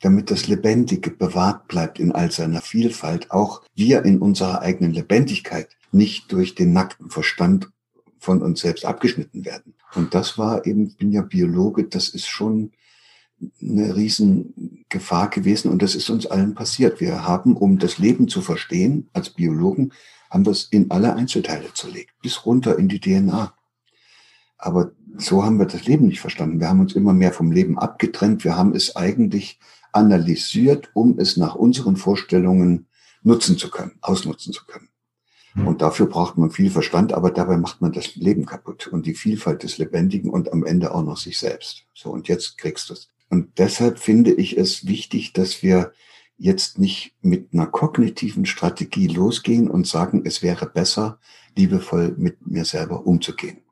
[0.00, 5.68] Damit das Lebendige bewahrt bleibt in all seiner Vielfalt, auch wir in unserer eigenen Lebendigkeit
[5.90, 7.70] nicht durch den nackten Verstand
[8.18, 9.74] von uns selbst abgeschnitten werden.
[9.94, 12.72] Und das war eben, bin ja Biologe, das ist schon
[13.60, 17.00] eine Riesengefahr gewesen und das ist uns allen passiert.
[17.00, 19.92] Wir haben, um das Leben zu verstehen, als Biologen,
[20.30, 23.54] haben wir es in alle Einzelteile zerlegt, bis runter in die DNA.
[24.58, 26.60] Aber so haben wir das Leben nicht verstanden.
[26.60, 28.44] Wir haben uns immer mehr vom Leben abgetrennt.
[28.44, 29.58] Wir haben es eigentlich
[29.92, 32.86] analysiert, um es nach unseren Vorstellungen
[33.22, 34.88] nutzen zu können, ausnutzen zu können.
[35.54, 35.66] Hm.
[35.66, 39.14] Und dafür braucht man viel Verstand, aber dabei macht man das Leben kaputt und die
[39.14, 41.84] Vielfalt des Lebendigen und am Ende auch noch sich selbst.
[41.94, 43.10] So, und jetzt kriegst du es.
[43.28, 45.92] Und deshalb finde ich es wichtig, dass wir
[46.38, 51.18] jetzt nicht mit einer kognitiven Strategie losgehen und sagen, es wäre besser,
[51.56, 53.62] liebevoll mit mir selber umzugehen.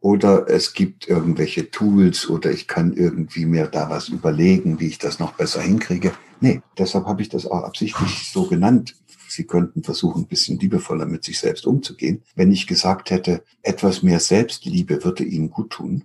[0.00, 4.98] Oder es gibt irgendwelche Tools oder ich kann irgendwie mir da was überlegen, wie ich
[4.98, 6.12] das noch besser hinkriege.
[6.40, 8.96] Nee, deshalb habe ich das auch absichtlich so genannt.
[9.28, 12.22] Sie könnten versuchen, ein bisschen liebevoller mit sich selbst umzugehen.
[12.34, 16.04] Wenn ich gesagt hätte, etwas mehr Selbstliebe würde Ihnen gut tun,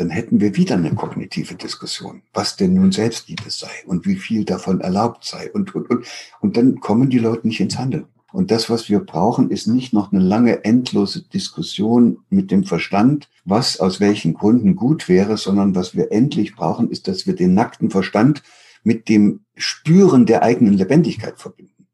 [0.00, 4.46] dann hätten wir wieder eine kognitive Diskussion, was denn nun Selbstliebe sei und wie viel
[4.46, 6.06] davon erlaubt sei und, und, und.
[6.40, 8.06] Und dann kommen die Leute nicht ins Handeln.
[8.32, 13.28] Und das, was wir brauchen, ist nicht noch eine lange, endlose Diskussion mit dem Verstand,
[13.44, 17.52] was aus welchen Gründen gut wäre, sondern was wir endlich brauchen, ist, dass wir den
[17.52, 18.42] nackten Verstand
[18.82, 21.86] mit dem Spüren der eigenen Lebendigkeit verbinden.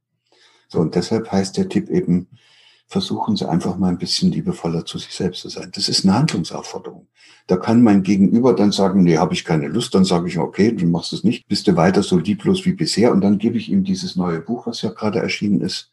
[0.69, 2.29] So, und deshalb heißt der Tipp eben,
[2.87, 5.71] versuchen Sie einfach mal ein bisschen liebevoller zu sich selbst zu sein.
[5.75, 7.09] Das ist eine Handlungsaufforderung.
[7.49, 10.73] Da kann mein Gegenüber dann sagen, nee, habe ich keine Lust, dann sage ich, okay,
[10.73, 13.71] du machst es nicht, bist du weiter so lieblos wie bisher und dann gebe ich
[13.71, 15.91] ihm dieses neue Buch, was ja gerade erschienen ist,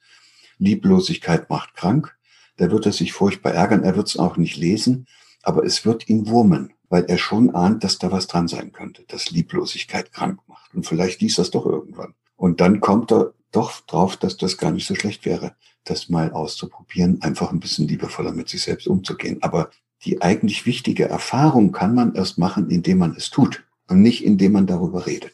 [0.58, 2.16] Lieblosigkeit macht krank.
[2.58, 5.08] Da wird er sich furchtbar ärgern, er wird es auch nicht lesen,
[5.42, 9.04] aber es wird ihn wurmen, weil er schon ahnt, dass da was dran sein könnte,
[9.08, 10.74] dass Lieblosigkeit krank macht.
[10.76, 12.14] Und vielleicht liest das doch irgendwann.
[12.36, 16.32] Und dann kommt er doch drauf, dass das gar nicht so schlecht wäre, das mal
[16.32, 19.38] auszuprobieren, einfach ein bisschen liebevoller mit sich selbst umzugehen.
[19.42, 19.70] Aber
[20.06, 24.54] die eigentlich wichtige Erfahrung kann man erst machen, indem man es tut und nicht indem
[24.54, 25.34] man darüber redet.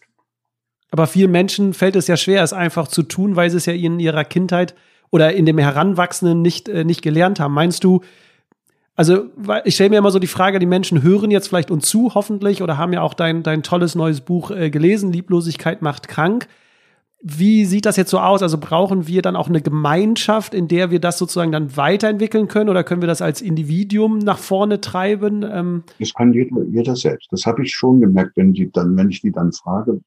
[0.91, 3.73] Aber vielen Menschen fällt es ja schwer, es einfach zu tun, weil sie es ja
[3.73, 4.75] in ihrer Kindheit
[5.11, 7.53] oder in dem Heranwachsenden nicht, äh, nicht gelernt haben.
[7.53, 8.01] Meinst du,
[8.95, 9.29] also
[9.65, 12.61] ich stelle mir immer so die Frage, die Menschen hören jetzt vielleicht uns zu, hoffentlich,
[12.61, 16.47] oder haben ja auch dein, dein tolles neues Buch äh, gelesen, Lieblosigkeit macht krank.
[17.21, 18.41] Wie sieht das jetzt so aus?
[18.41, 22.69] Also brauchen wir dann auch eine Gemeinschaft, in der wir das sozusagen dann weiterentwickeln können
[22.69, 25.43] oder können wir das als Individuum nach vorne treiben?
[25.43, 27.27] Ähm das kann jeder, jeder selbst.
[27.31, 29.99] Das habe ich schon gemerkt, wenn die dann, wenn ich die dann frage,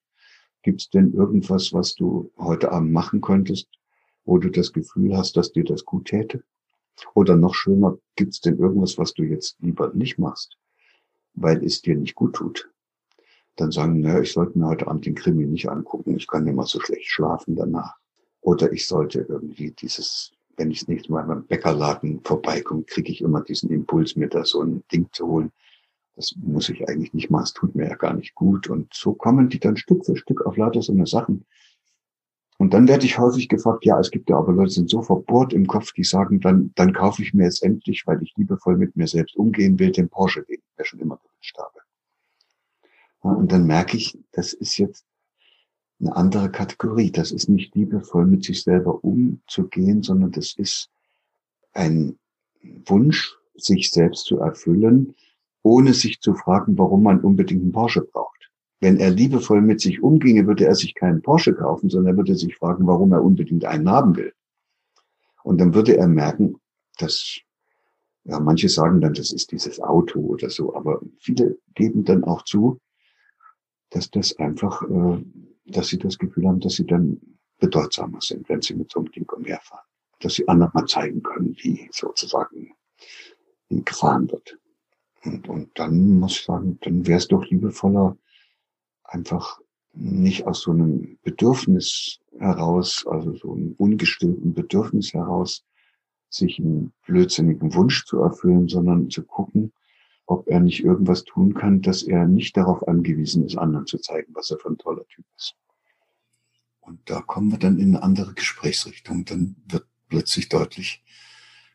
[0.63, 3.69] gibt es denn irgendwas, was du heute Abend machen könntest,
[4.25, 6.43] wo du das Gefühl hast, dass dir das gut täte?
[7.15, 10.57] Oder noch schöner, gibt es denn irgendwas, was du jetzt lieber nicht machst,
[11.35, 12.72] weil es dir nicht gut tut?
[13.57, 16.65] Dann sagen, naja, ich sollte mir heute Abend den Krimi nicht angucken, ich kann immer
[16.65, 17.97] so schlecht schlafen danach.
[18.41, 23.43] Oder ich sollte irgendwie dieses, wenn ich nächste Mal beim Bäckerladen vorbeikomme, kriege ich immer
[23.43, 25.53] diesen Impuls, mir da so ein Ding zu holen.
[26.17, 28.69] Das muss ich eigentlich nicht machen, es tut mir ja gar nicht gut.
[28.69, 31.45] Und so kommen die dann Stück für Stück auf lauter so eine Sachen.
[32.59, 35.03] Und dann werde ich häufig gefragt, ja, es gibt ja aber Leute, die sind so
[35.03, 38.77] verbohrt im Kopf, die sagen, dann, dann kaufe ich mir jetzt endlich, weil ich liebevoll
[38.77, 41.81] mit mir selbst umgehen will, den Porsche, den ich mir schon immer gewünscht habe.
[43.23, 45.05] Und dann merke ich, das ist jetzt
[46.01, 47.11] eine andere Kategorie.
[47.11, 50.91] Das ist nicht liebevoll mit sich selber umzugehen, sondern das ist
[51.73, 52.19] ein
[52.87, 55.15] Wunsch, sich selbst zu erfüllen,
[55.63, 58.51] ohne sich zu fragen, warum man unbedingt einen Porsche braucht.
[58.81, 62.35] Wenn er liebevoll mit sich umginge, würde er sich keinen Porsche kaufen, sondern er würde
[62.35, 64.33] sich fragen, warum er unbedingt einen haben will.
[65.45, 66.57] Und dann würde er merken,
[66.99, 67.39] dass,
[68.25, 72.43] ja, manche sagen dann, das ist dieses Auto oder so, aber viele geben dann auch
[72.43, 72.81] zu,
[73.93, 75.23] dass das einfach, äh,
[75.67, 77.21] dass sie das Gefühl haben, dass sie dann
[77.59, 79.85] bedeutsamer sind, wenn sie mit so einem Ding umherfahren.
[80.21, 82.73] Dass sie anderen mal zeigen können, wie sozusagen
[83.69, 84.59] wie gefahren wird.
[85.25, 88.17] Und, und dann muss ich sagen, dann wäre es doch liebevoller,
[89.05, 89.61] einfach
[89.95, 95.65] nicht aus so einem Bedürfnis heraus, also so einem ungestillten Bedürfnis heraus,
[96.29, 99.72] sich einen blödsinnigen Wunsch zu erfüllen, sondern zu gucken,
[100.33, 104.35] ob er nicht irgendwas tun kann, dass er nicht darauf angewiesen ist, anderen zu zeigen,
[104.35, 105.55] was er für ein toller Typ ist.
[106.81, 109.25] Und da kommen wir dann in eine andere Gesprächsrichtung.
[109.27, 111.05] Dann wird plötzlich deutlich,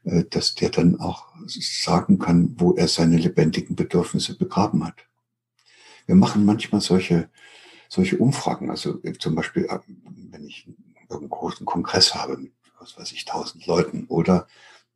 [0.04, 5.08] äh, dass der dann auch sagen kann, wo er seine lebendigen Bedürfnisse begraben hat.
[6.08, 7.30] Wir machen manchmal solche,
[7.90, 8.72] solche Umfragen.
[8.72, 9.80] Also äh, zum Beispiel, äh,
[10.32, 10.68] wenn ich
[11.10, 14.48] einen großen Kongress habe mit, was weiß ich, tausend Leuten oder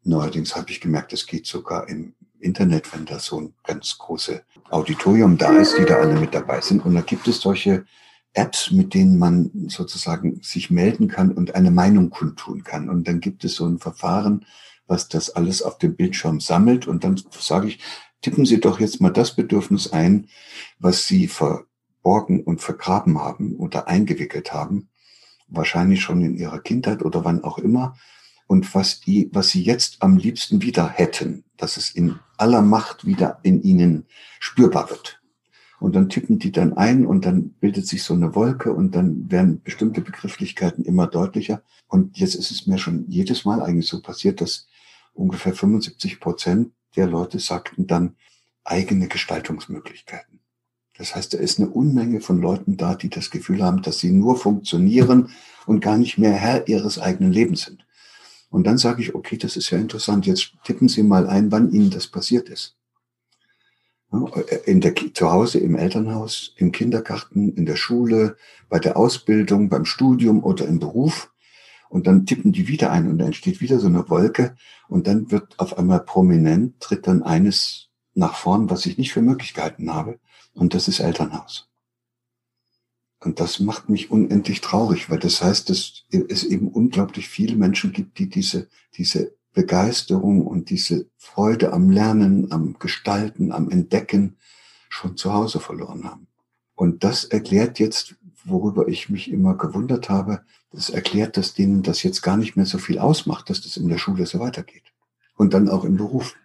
[0.03, 4.41] neuerdings habe ich gemerkt, es geht sogar im Internet, wenn da so ein ganz großes
[4.69, 6.85] Auditorium da ist, die da alle mit dabei sind.
[6.85, 7.85] Und da gibt es solche
[8.33, 12.89] Apps, mit denen man sozusagen sich melden kann und eine Meinung kundtun kann.
[12.89, 14.45] Und dann gibt es so ein Verfahren,
[14.87, 16.87] was das alles auf dem Bildschirm sammelt.
[16.87, 17.79] Und dann sage ich,
[18.21, 20.27] tippen Sie doch jetzt mal das Bedürfnis ein,
[20.79, 24.89] was Sie verborgen und vergraben haben oder eingewickelt haben.
[25.47, 27.97] Wahrscheinlich schon in Ihrer Kindheit oder wann auch immer
[28.51, 33.05] und was die, was sie jetzt am liebsten wieder hätten, dass es in aller Macht
[33.05, 34.07] wieder in ihnen
[34.41, 35.21] spürbar wird.
[35.79, 39.31] Und dann tippen die dann ein und dann bildet sich so eine Wolke und dann
[39.31, 41.63] werden bestimmte Begrifflichkeiten immer deutlicher.
[41.87, 44.67] Und jetzt ist es mir schon jedes Mal eigentlich so passiert, dass
[45.13, 48.17] ungefähr 75 Prozent der Leute sagten dann
[48.65, 50.41] eigene Gestaltungsmöglichkeiten.
[50.97, 54.11] Das heißt, da ist eine Unmenge von Leuten da, die das Gefühl haben, dass sie
[54.11, 55.29] nur funktionieren
[55.65, 57.85] und gar nicht mehr Herr ihres eigenen Lebens sind.
[58.51, 60.27] Und dann sage ich, okay, das ist ja interessant.
[60.27, 62.75] Jetzt tippen Sie mal ein, wann Ihnen das passiert ist.
[64.65, 68.35] In der, zu Hause, im Elternhaus, im Kindergarten, in der Schule,
[68.67, 71.31] bei der Ausbildung, beim Studium oder im Beruf.
[71.89, 74.57] Und dann tippen die wieder ein und dann entsteht wieder so eine Wolke.
[74.89, 79.21] Und dann wird auf einmal prominent, tritt dann eines nach vorn, was ich nicht für
[79.21, 80.19] Möglichkeiten habe.
[80.53, 81.70] Und das ist Elternhaus.
[83.23, 87.93] Und das macht mich unendlich traurig, weil das heißt, dass es eben unglaublich viele Menschen
[87.93, 94.37] gibt, die diese, diese Begeisterung und diese Freude am Lernen, am Gestalten, am Entdecken
[94.89, 96.27] schon zu Hause verloren haben.
[96.73, 102.01] Und das erklärt jetzt, worüber ich mich immer gewundert habe, das erklärt, dass denen das
[102.01, 104.93] jetzt gar nicht mehr so viel ausmacht, dass das in der Schule so weitergeht.
[105.35, 106.35] Und dann auch im Beruf.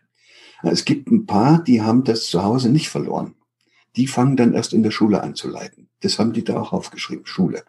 [0.63, 3.35] Es gibt ein paar, die haben das zu Hause nicht verloren.
[3.95, 5.86] Die fangen dann erst in der Schule an zu leiden.
[6.01, 7.65] Das haben die da auch aufgeschrieben, Schule.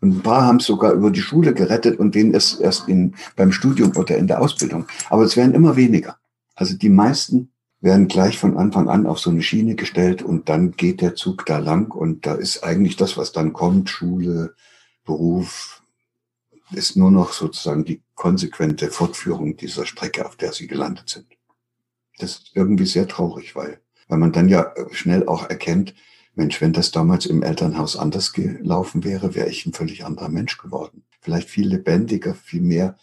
[0.00, 3.14] Und ein paar haben es sogar über die Schule gerettet und denen ist erst in,
[3.36, 4.86] beim Studium oder in der Ausbildung.
[5.10, 6.16] Aber es werden immer weniger.
[6.54, 10.72] Also die meisten werden gleich von Anfang an auf so eine Schiene gestellt und dann
[10.72, 14.54] geht der Zug da lang und da ist eigentlich das, was dann kommt, Schule,
[15.04, 15.82] Beruf,
[16.72, 21.26] ist nur noch sozusagen die konsequente Fortführung dieser Strecke, auf der sie gelandet sind.
[22.18, 25.94] Das ist irgendwie sehr traurig, weil, weil man dann ja schnell auch erkennt,
[26.34, 30.58] Mensch, wenn das damals im Elternhaus anders gelaufen wäre, wäre ich ein völlig anderer Mensch
[30.58, 31.02] geworden.
[31.20, 32.96] Vielleicht viel lebendiger, viel mehr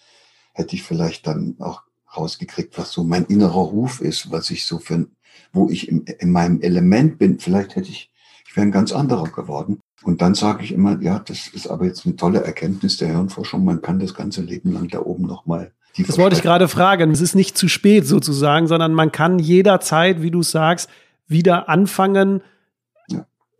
[0.54, 1.84] hätte ich vielleicht dann auch
[2.16, 5.08] rausgekriegt, was so mein innerer Ruf ist, was ich so für,
[5.54, 7.40] wo ich in, in meinem Element bin.
[7.40, 8.12] Vielleicht hätte ich,
[8.48, 9.80] ich wäre ein ganz anderer geworden.
[10.04, 13.64] Und dann sage ich immer, ja, das ist aber jetzt eine tolle Erkenntnis der Hirnforschung.
[13.64, 15.74] Man kann das ganze Leben lang da oben nochmal
[16.06, 17.12] das wollte ich gerade fragen.
[17.12, 20.90] Es ist nicht zu spät sozusagen, sondern man kann jederzeit, wie du sagst,
[21.28, 22.42] wieder anfangen,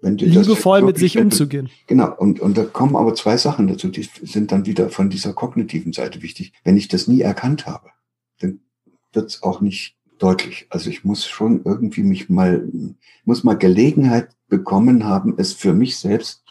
[0.02, 1.70] liebevoll mit sich umzugehen.
[1.88, 5.34] Genau, und, und da kommen aber zwei Sachen dazu, die sind dann wieder von dieser
[5.34, 6.54] kognitiven Seite wichtig.
[6.64, 7.90] Wenn ich das nie erkannt habe,
[8.40, 8.60] dann
[9.14, 10.68] wird es auch nicht deutlich.
[10.70, 12.68] Also ich muss schon irgendwie mich mal,
[13.26, 16.44] muss mal Gelegenheit bekommen haben, es für mich selbst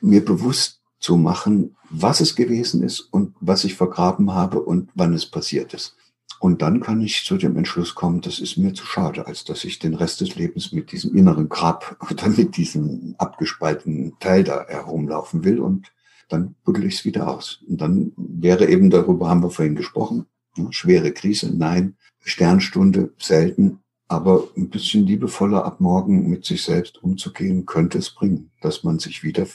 [0.00, 5.14] mir bewusst zu machen, was es gewesen ist und was ich vergraben habe und wann
[5.14, 5.96] es passiert ist.
[6.40, 9.64] Und dann kann ich zu dem Entschluss kommen, das ist mir zu schade, als dass
[9.64, 14.66] ich den Rest des Lebens mit diesem inneren Grab oder mit diesem abgespaltenen Teil da
[14.68, 15.60] herumlaufen will.
[15.60, 15.92] Und
[16.28, 17.62] dann buddel ich es wieder aus.
[17.68, 23.80] Und dann wäre eben, darüber haben wir vorhin gesprochen, ne, schwere Krise, nein, Sternstunde, selten,
[24.06, 28.98] aber ein bisschen liebevoller ab morgen mit sich selbst umzugehen, könnte es bringen, dass man
[28.98, 29.46] sich wieder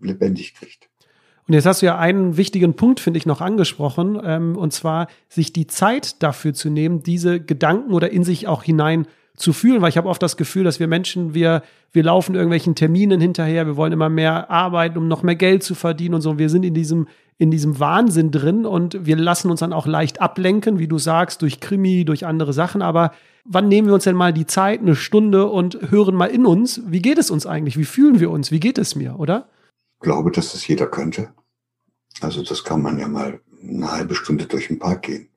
[0.00, 0.88] lebendig kriegt.
[1.48, 5.08] Und jetzt hast du ja einen wichtigen Punkt, finde ich, noch angesprochen, ähm, und zwar
[5.28, 9.82] sich die Zeit dafür zu nehmen, diese Gedanken oder in sich auch hinein zu fühlen,
[9.82, 13.66] weil ich habe oft das Gefühl, dass wir Menschen, wir, wir laufen irgendwelchen Terminen hinterher,
[13.66, 16.38] wir wollen immer mehr arbeiten, um noch mehr Geld zu verdienen und so.
[16.38, 20.20] Wir sind in diesem, in diesem Wahnsinn drin und wir lassen uns dann auch leicht
[20.20, 22.82] ablenken, wie du sagst, durch Krimi, durch andere Sachen.
[22.82, 23.12] Aber
[23.44, 26.82] wann nehmen wir uns denn mal die Zeit, eine Stunde und hören mal in uns,
[26.86, 27.78] wie geht es uns eigentlich?
[27.78, 28.52] Wie fühlen wir uns?
[28.52, 29.46] Wie geht es mir, oder?
[30.02, 31.32] Glaube, dass das jeder könnte.
[32.20, 35.28] Also das kann man ja mal eine halbe Stunde durch den Park gehen.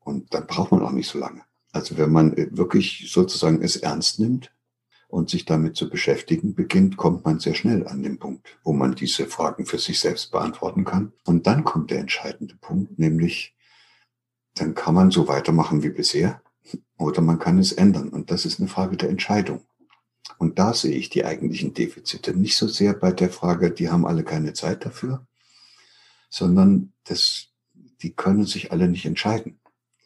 [0.00, 1.42] Und dann braucht man auch nicht so lange.
[1.72, 4.52] Also wenn man wirklich sozusagen es ernst nimmt
[5.08, 8.94] und sich damit zu beschäftigen beginnt, kommt man sehr schnell an den Punkt, wo man
[8.94, 11.12] diese Fragen für sich selbst beantworten kann.
[11.24, 13.54] Und dann kommt der entscheidende Punkt, nämlich
[14.54, 16.42] dann kann man so weitermachen wie bisher
[16.98, 18.08] oder man kann es ändern.
[18.08, 19.62] Und das ist eine Frage der Entscheidung.
[20.38, 22.34] Und da sehe ich die eigentlichen Defizite.
[22.34, 25.26] Nicht so sehr bei der Frage, die haben alle keine Zeit dafür,
[26.28, 27.48] sondern das,
[28.02, 29.60] die können sich alle nicht entscheiden.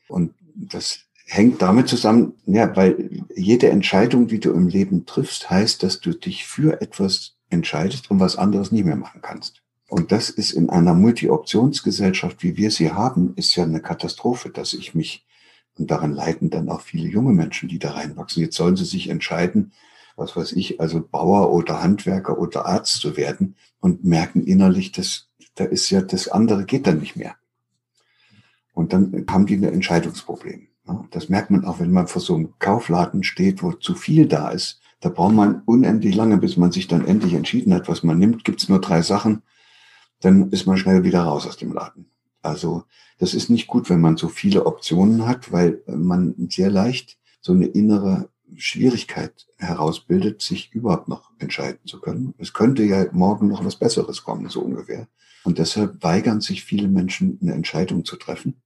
[0.08, 5.82] Und das hängt damit zusammen, ja, weil jede Entscheidung, die du im Leben triffst, heißt,
[5.82, 9.62] dass du dich für etwas entscheidest und was anderes nie mehr machen kannst.
[9.88, 14.72] Und das ist in einer Multi-Optionsgesellschaft, wie wir sie haben, ist ja eine Katastrophe, dass
[14.72, 15.26] ich mich,
[15.78, 19.08] und daran leiden dann auch viele junge Menschen, die da reinwachsen, jetzt sollen sie sich
[19.08, 19.72] entscheiden,
[20.16, 25.28] was weiß ich, also Bauer oder Handwerker oder Arzt zu werden und merken innerlich, dass
[25.54, 27.36] da ist ja das andere geht dann nicht mehr.
[28.72, 30.68] Und dann haben die ein Entscheidungsproblem.
[31.10, 34.50] Das merkt man auch, wenn man vor so einem Kaufladen steht, wo zu viel da
[34.50, 34.80] ist.
[35.00, 38.44] Da braucht man unendlich lange, bis man sich dann endlich entschieden hat, was man nimmt.
[38.44, 39.42] Gibt es nur drei Sachen,
[40.20, 42.10] dann ist man schnell wieder raus aus dem Laden.
[42.42, 42.84] Also
[43.18, 47.52] das ist nicht gut, wenn man so viele Optionen hat, weil man sehr leicht so
[47.52, 48.28] eine innere
[48.58, 52.34] Schwierigkeit herausbildet, sich überhaupt noch entscheiden zu können.
[52.38, 55.08] Es könnte ja morgen noch was Besseres kommen, so ungefähr.
[55.44, 58.56] Und deshalb weigern sich viele Menschen, eine Entscheidung zu treffen.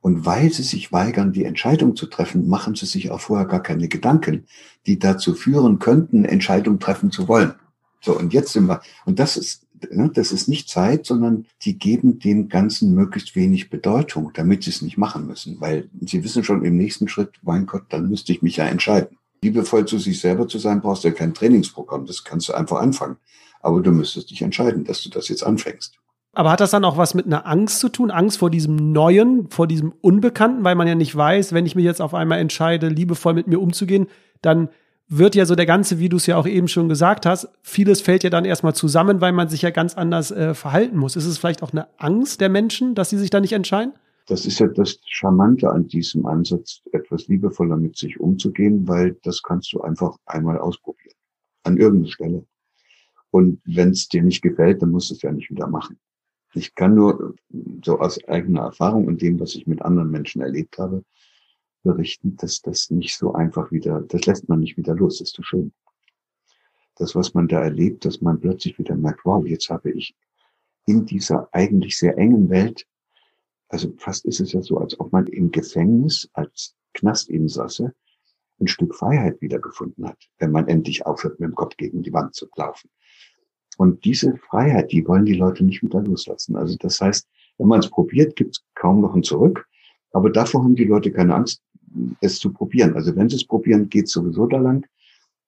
[0.00, 3.62] Und weil sie sich weigern, die Entscheidung zu treffen, machen sie sich auch vorher gar
[3.62, 4.46] keine Gedanken,
[4.86, 7.54] die dazu führen könnten, Entscheidung treffen zu wollen.
[8.00, 12.18] So, und jetzt sind wir, und das ist, das ist nicht Zeit, sondern die geben
[12.18, 15.60] dem Ganzen möglichst wenig Bedeutung, damit sie es nicht machen müssen.
[15.60, 19.16] Weil sie wissen schon im nächsten Schritt, mein Gott, dann müsste ich mich ja entscheiden.
[19.42, 22.06] Liebevoll zu sich selber zu sein, brauchst du ja kein Trainingsprogramm.
[22.06, 23.16] Das kannst du einfach anfangen.
[23.60, 25.98] Aber du müsstest dich entscheiden, dass du das jetzt anfängst.
[26.34, 28.10] Aber hat das dann auch was mit einer Angst zu tun?
[28.10, 31.84] Angst vor diesem Neuen, vor diesem Unbekannten, weil man ja nicht weiß, wenn ich mich
[31.84, 34.06] jetzt auf einmal entscheide, liebevoll mit mir umzugehen,
[34.40, 34.70] dann
[35.18, 38.00] wird ja so der ganze, wie du es ja auch eben schon gesagt hast, vieles
[38.00, 41.16] fällt ja dann erstmal zusammen, weil man sich ja ganz anders äh, verhalten muss.
[41.16, 43.92] Ist es vielleicht auch eine Angst der Menschen, dass sie sich da nicht entscheiden?
[44.26, 49.42] Das ist ja das Charmante an diesem Ansatz, etwas liebevoller mit sich umzugehen, weil das
[49.42, 51.14] kannst du einfach einmal ausprobieren.
[51.64, 52.46] An irgendeiner Stelle.
[53.30, 55.98] Und wenn es dir nicht gefällt, dann musst du es ja nicht wieder machen.
[56.54, 57.34] Ich kann nur
[57.84, 61.02] so aus eigener Erfahrung und dem, was ich mit anderen Menschen erlebt habe,
[61.82, 65.42] berichten, dass das nicht so einfach wieder, das lässt man nicht wieder los, ist so
[65.42, 65.72] schön.
[66.96, 70.14] Das, was man da erlebt, dass man plötzlich wieder merkt, wow, jetzt habe ich
[70.86, 72.86] in dieser eigentlich sehr engen Welt,
[73.68, 77.94] also fast ist es ja so, als ob man im Gefängnis als Knastinsasse
[78.60, 82.34] ein Stück Freiheit wiedergefunden hat, wenn man endlich aufhört, mit dem Kopf gegen die Wand
[82.34, 82.90] zu laufen.
[83.78, 86.56] Und diese Freiheit, die wollen die Leute nicht wieder loslassen.
[86.56, 87.26] Also das heißt,
[87.58, 89.66] wenn man es probiert, gibt es kaum noch ein Zurück.
[90.12, 91.62] Aber davor haben die Leute keine Angst,
[92.20, 92.94] es zu probieren.
[92.94, 94.86] Also wenn sie es probieren, geht es sowieso da lang.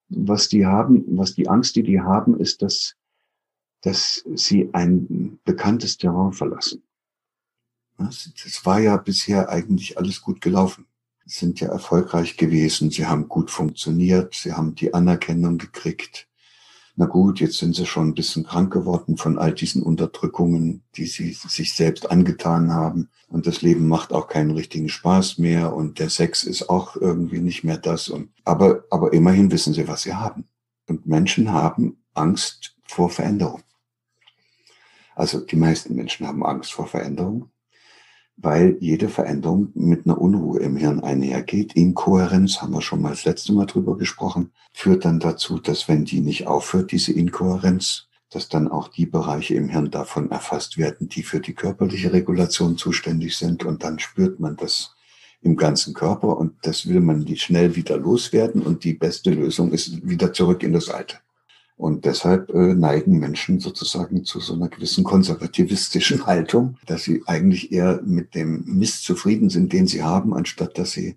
[0.09, 2.95] Was die haben, was die Angst, die die haben, ist, dass,
[3.83, 6.83] dass sie ein bekanntes Terrain verlassen.
[7.97, 10.87] Das war ja bisher eigentlich alles gut gelaufen.
[11.27, 12.91] Sie sind ja erfolgreich gewesen.
[12.91, 14.35] Sie haben gut funktioniert.
[14.35, 16.29] Sie haben die Anerkennung gekriegt
[16.97, 21.07] na gut, jetzt sind sie schon ein bisschen krank geworden von all diesen Unterdrückungen, die
[21.07, 23.11] sie sich selbst angetan haben.
[23.29, 27.41] Und das Leben macht auch keinen richtigen Spaß mehr und der Sex ist auch irgendwie
[27.41, 28.09] nicht mehr das.
[28.09, 30.47] Und, aber, aber immerhin wissen sie, was sie haben.
[30.87, 33.63] Und Menschen haben Angst vor Veränderung.
[35.17, 37.51] Also die meisten Menschen haben Angst vor Veränderung
[38.37, 41.75] weil jede Veränderung mit einer Unruhe im Hirn einhergeht.
[41.75, 46.05] Inkohärenz, haben wir schon mal das letzte Mal drüber gesprochen, führt dann dazu, dass wenn
[46.05, 51.09] die nicht aufhört, diese Inkohärenz, dass dann auch die Bereiche im Hirn davon erfasst werden,
[51.09, 53.65] die für die körperliche Regulation zuständig sind.
[53.65, 54.95] Und dann spürt man das
[55.41, 58.63] im ganzen Körper und das will man schnell wieder loswerden.
[58.63, 61.19] Und die beste Lösung ist wieder zurück in das Alte.
[61.77, 67.73] Und deshalb äh, neigen Menschen sozusagen zu so einer gewissen konservativistischen Haltung, dass sie eigentlich
[67.73, 71.17] eher mit dem Mist zufrieden sind, den sie haben, anstatt dass sie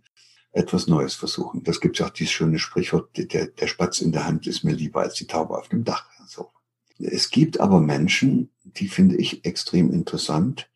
[0.51, 1.63] etwas Neues versuchen.
[1.63, 4.73] Das gibt ja auch dieses schöne Sprichwort, der, der Spatz in der Hand ist mir
[4.73, 6.09] lieber als die Taube auf dem Dach.
[6.25, 6.49] So.
[6.97, 10.69] Es gibt aber Menschen, die finde ich extrem interessant,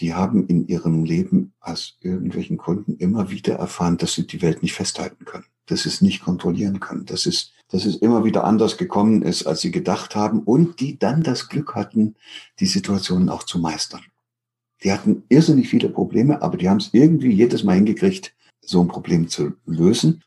[0.00, 4.62] die haben in ihrem Leben aus irgendwelchen Gründen immer wieder erfahren, dass sie die Welt
[4.62, 8.44] nicht festhalten können, dass sie es nicht kontrollieren können, dass es dass es immer wieder
[8.44, 12.14] anders gekommen ist, als sie gedacht haben und die dann das Glück hatten,
[12.60, 14.02] die Situationen auch zu meistern.
[14.84, 18.88] Die hatten irrsinnig viele Probleme, aber die haben es irgendwie jedes Mal hingekriegt, so ein
[18.88, 20.22] Problem zu lösen.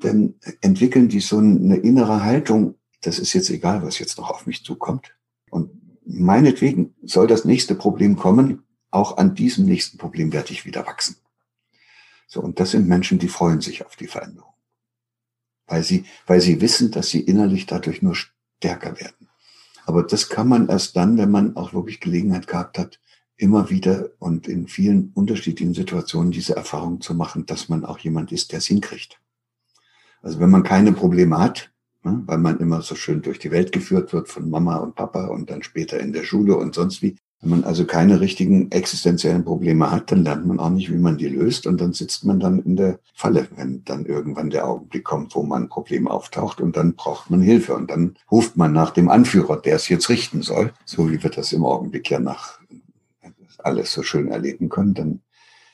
[0.00, 4.46] Dann entwickeln die so eine innere Haltung, das ist jetzt egal, was jetzt noch auf
[4.46, 5.14] mich zukommt.
[5.50, 5.70] Und
[6.04, 11.16] meinetwegen soll das nächste Problem kommen, auch an diesem nächsten Problem werde ich wieder wachsen.
[12.26, 14.49] So, und das sind Menschen, die freuen sich auf die Veränderung
[15.70, 19.28] weil sie, weil sie wissen, dass sie innerlich dadurch nur stärker werden.
[19.86, 23.00] Aber das kann man erst dann, wenn man auch wirklich Gelegenheit gehabt hat,
[23.36, 28.32] immer wieder und in vielen unterschiedlichen Situationen diese Erfahrung zu machen, dass man auch jemand
[28.32, 29.18] ist, der es hinkriegt.
[30.20, 33.72] Also wenn man keine Probleme hat, ne, weil man immer so schön durch die Welt
[33.72, 37.16] geführt wird von Mama und Papa und dann später in der Schule und sonst wie,
[37.40, 41.16] wenn man also keine richtigen existenziellen Probleme hat, dann lernt man auch nicht, wie man
[41.16, 45.04] die löst und dann sitzt man dann in der Falle, wenn dann irgendwann der Augenblick
[45.04, 48.72] kommt, wo man ein Problem auftaucht und dann braucht man Hilfe und dann ruft man
[48.72, 52.20] nach dem Anführer, der es jetzt richten soll, so wie wir das im Augenblick ja
[52.20, 52.60] nach
[53.58, 55.20] alles so schön erleben können, dann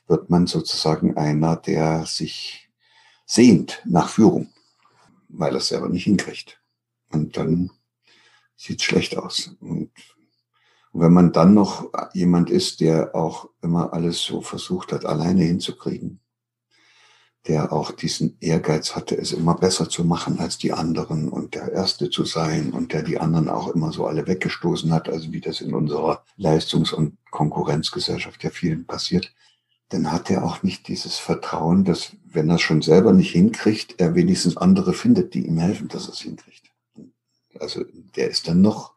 [0.07, 2.69] wird man sozusagen einer, der sich
[3.25, 4.49] sehnt nach Führung,
[5.29, 6.61] weil er es selber nicht hinkriegt.
[7.11, 7.71] Und dann
[8.57, 9.57] sieht es schlecht aus.
[9.61, 9.91] Und
[10.97, 15.45] und wenn man dann noch jemand ist, der auch immer alles so versucht hat, alleine
[15.45, 16.21] hinzukriegen,
[17.47, 21.71] der auch diesen Ehrgeiz hatte, es immer besser zu machen als die anderen und der
[21.71, 25.43] Erste zu sein und der die anderen auch immer so alle weggestoßen hat, also wie
[25.43, 29.35] das in unserer Leistungs- und Konkurrenzgesellschaft ja vielen passiert,
[29.91, 34.01] dann hat er auch nicht dieses Vertrauen, dass, wenn er es schon selber nicht hinkriegt,
[34.01, 36.73] er wenigstens andere findet, die ihm helfen, dass er es hinkriegt.
[37.61, 37.85] Also
[38.17, 38.96] der ist dann noch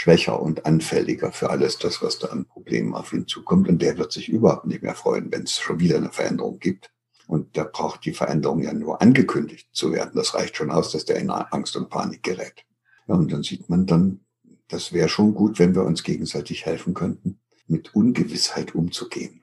[0.00, 3.68] schwächer und anfälliger für alles das, was da an Problemen auf ihn zukommt.
[3.68, 6.90] Und der wird sich überhaupt nicht mehr freuen, wenn es schon wieder eine Veränderung gibt.
[7.26, 10.12] Und da braucht die Veränderung ja nur angekündigt zu werden.
[10.14, 12.64] Das reicht schon aus, dass der in Angst und Panik gerät.
[13.08, 14.20] Ja, und dann sieht man dann,
[14.68, 19.42] das wäre schon gut, wenn wir uns gegenseitig helfen könnten, mit Ungewissheit umzugehen.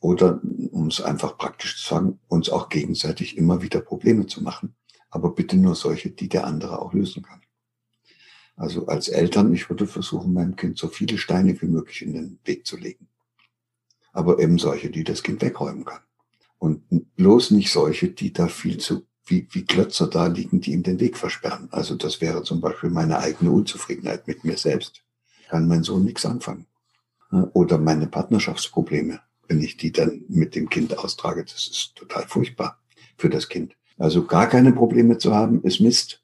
[0.00, 0.38] Oder,
[0.70, 4.74] um es einfach praktisch zu sagen, uns auch gegenseitig immer wieder Probleme zu machen.
[5.08, 7.40] Aber bitte nur solche, die der andere auch lösen kann.
[8.56, 12.38] Also als Eltern, ich würde versuchen, meinem Kind so viele Steine wie möglich in den
[12.44, 13.08] Weg zu legen.
[14.12, 16.02] Aber eben solche, die das Kind wegräumen kann.
[16.58, 16.82] Und
[17.16, 21.00] bloß nicht solche, die da viel zu, wie, wie Klötzer da liegen, die ihm den
[21.00, 21.68] Weg versperren.
[21.72, 25.02] Also das wäre zum Beispiel meine eigene Unzufriedenheit mit mir selbst.
[25.48, 26.66] Kann mein Sohn nichts anfangen.
[27.52, 32.80] Oder meine Partnerschaftsprobleme, wenn ich die dann mit dem Kind austrage, das ist total furchtbar
[33.18, 33.76] für das Kind.
[33.98, 36.22] Also gar keine Probleme zu haben, ist Mist.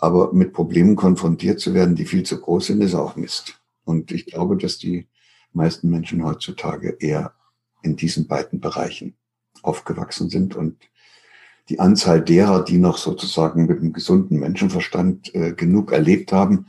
[0.00, 3.60] Aber mit Problemen konfrontiert zu werden, die viel zu groß sind, ist auch Mist.
[3.84, 5.08] Und ich glaube, dass die
[5.52, 7.34] meisten Menschen heutzutage eher
[7.82, 9.14] in diesen beiden Bereichen
[9.62, 10.76] aufgewachsen sind und
[11.68, 16.66] die Anzahl derer, die noch sozusagen mit einem gesunden Menschenverstand äh, genug erlebt haben,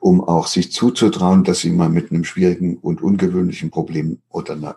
[0.00, 4.76] um auch sich zuzutrauen, dass sie mal mit einem schwierigen und ungewöhnlichen Problem oder einer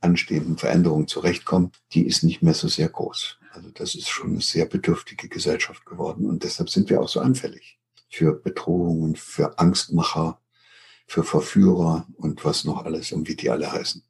[0.00, 3.39] anstehenden Veränderung zurechtkommen, die ist nicht mehr so sehr groß.
[3.52, 7.20] Also das ist schon eine sehr bedürftige Gesellschaft geworden und deshalb sind wir auch so
[7.20, 7.78] anfällig
[8.08, 10.40] für Bedrohungen, für Angstmacher,
[11.06, 14.02] für Verführer und was noch alles und wie die alle heißen.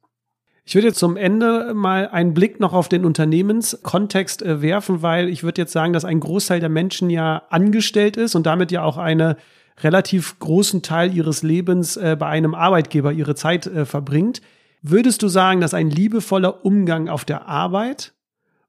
[0.63, 5.27] Ich würde jetzt zum Ende mal einen Blick noch auf den Unternehmenskontext äh, werfen, weil
[5.27, 8.83] ich würde jetzt sagen, dass ein Großteil der Menschen ja angestellt ist und damit ja
[8.83, 9.35] auch einen
[9.79, 14.41] relativ großen Teil ihres Lebens äh, bei einem Arbeitgeber ihre Zeit äh, verbringt.
[14.83, 18.13] Würdest du sagen, dass ein liebevoller Umgang auf der Arbeit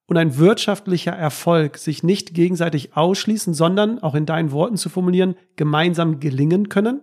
[0.07, 5.37] und ein wirtschaftlicher Erfolg sich nicht gegenseitig ausschließen, sondern, auch in deinen Worten zu formulieren,
[5.57, 7.01] gemeinsam gelingen können?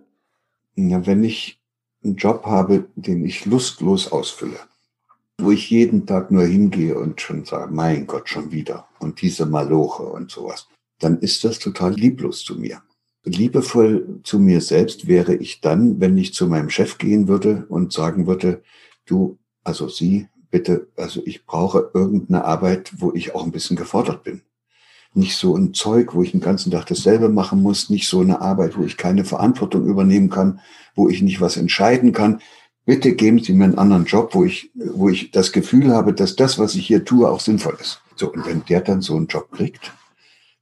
[0.76, 1.60] Ja, wenn ich
[2.04, 4.58] einen Job habe, den ich lustlos ausfülle,
[5.38, 9.46] wo ich jeden Tag nur hingehe und schon sage, mein Gott, schon wieder und diese
[9.46, 12.82] Maloche und sowas, dann ist das total lieblos zu mir.
[13.24, 17.92] Liebevoll zu mir selbst wäre ich dann, wenn ich zu meinem Chef gehen würde und
[17.92, 18.62] sagen würde,
[19.04, 24.24] du, also Sie, bitte, also ich brauche irgendeine Arbeit, wo ich auch ein bisschen gefordert
[24.24, 24.42] bin.
[25.12, 28.40] Nicht so ein Zeug, wo ich den ganzen Tag dasselbe machen muss, nicht so eine
[28.40, 30.60] Arbeit, wo ich keine Verantwortung übernehmen kann,
[30.94, 32.40] wo ich nicht was entscheiden kann.
[32.86, 36.36] Bitte geben Sie mir einen anderen Job, wo ich, wo ich das Gefühl habe, dass
[36.36, 38.02] das, was ich hier tue, auch sinnvoll ist.
[38.16, 39.92] So, und wenn der dann so einen Job kriegt,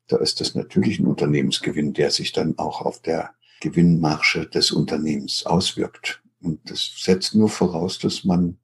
[0.09, 5.45] da ist das natürlich ein Unternehmensgewinn, der sich dann auch auf der Gewinnmarsche des Unternehmens
[5.45, 6.23] auswirkt.
[6.41, 8.57] Und das setzt nur voraus, dass man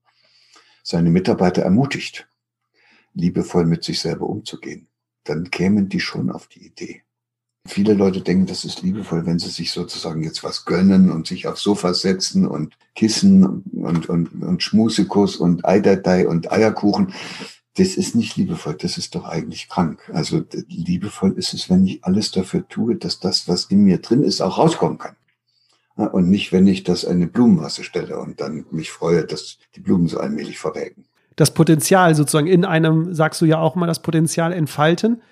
[0.84, 2.28] seine Mitarbeiter ermutigt,
[3.14, 4.86] liebevoll mit sich selber umzugehen,
[5.24, 7.02] dann kämen die schon auf die Idee.
[7.66, 11.46] Viele Leute denken, das ist liebevoll, wenn sie sich sozusagen jetzt was gönnen und sich
[11.46, 17.14] aufs Sofa setzen und Kissen und, und, und Schmusekus und Eidatei und Eierkuchen.
[17.76, 20.10] Das ist nicht liebevoll, das ist doch eigentlich krank.
[20.12, 24.22] Also liebevoll ist es, wenn ich alles dafür tue, dass das, was in mir drin
[24.22, 25.16] ist, auch rauskommen kann.
[25.96, 30.08] Und nicht, wenn ich das eine Blumenmasse stelle und dann mich freue, dass die Blumen
[30.08, 31.04] so allmählich verwelken.
[31.36, 35.22] Das Potenzial sozusagen in einem, sagst du ja auch mal, das Potenzial entfalten.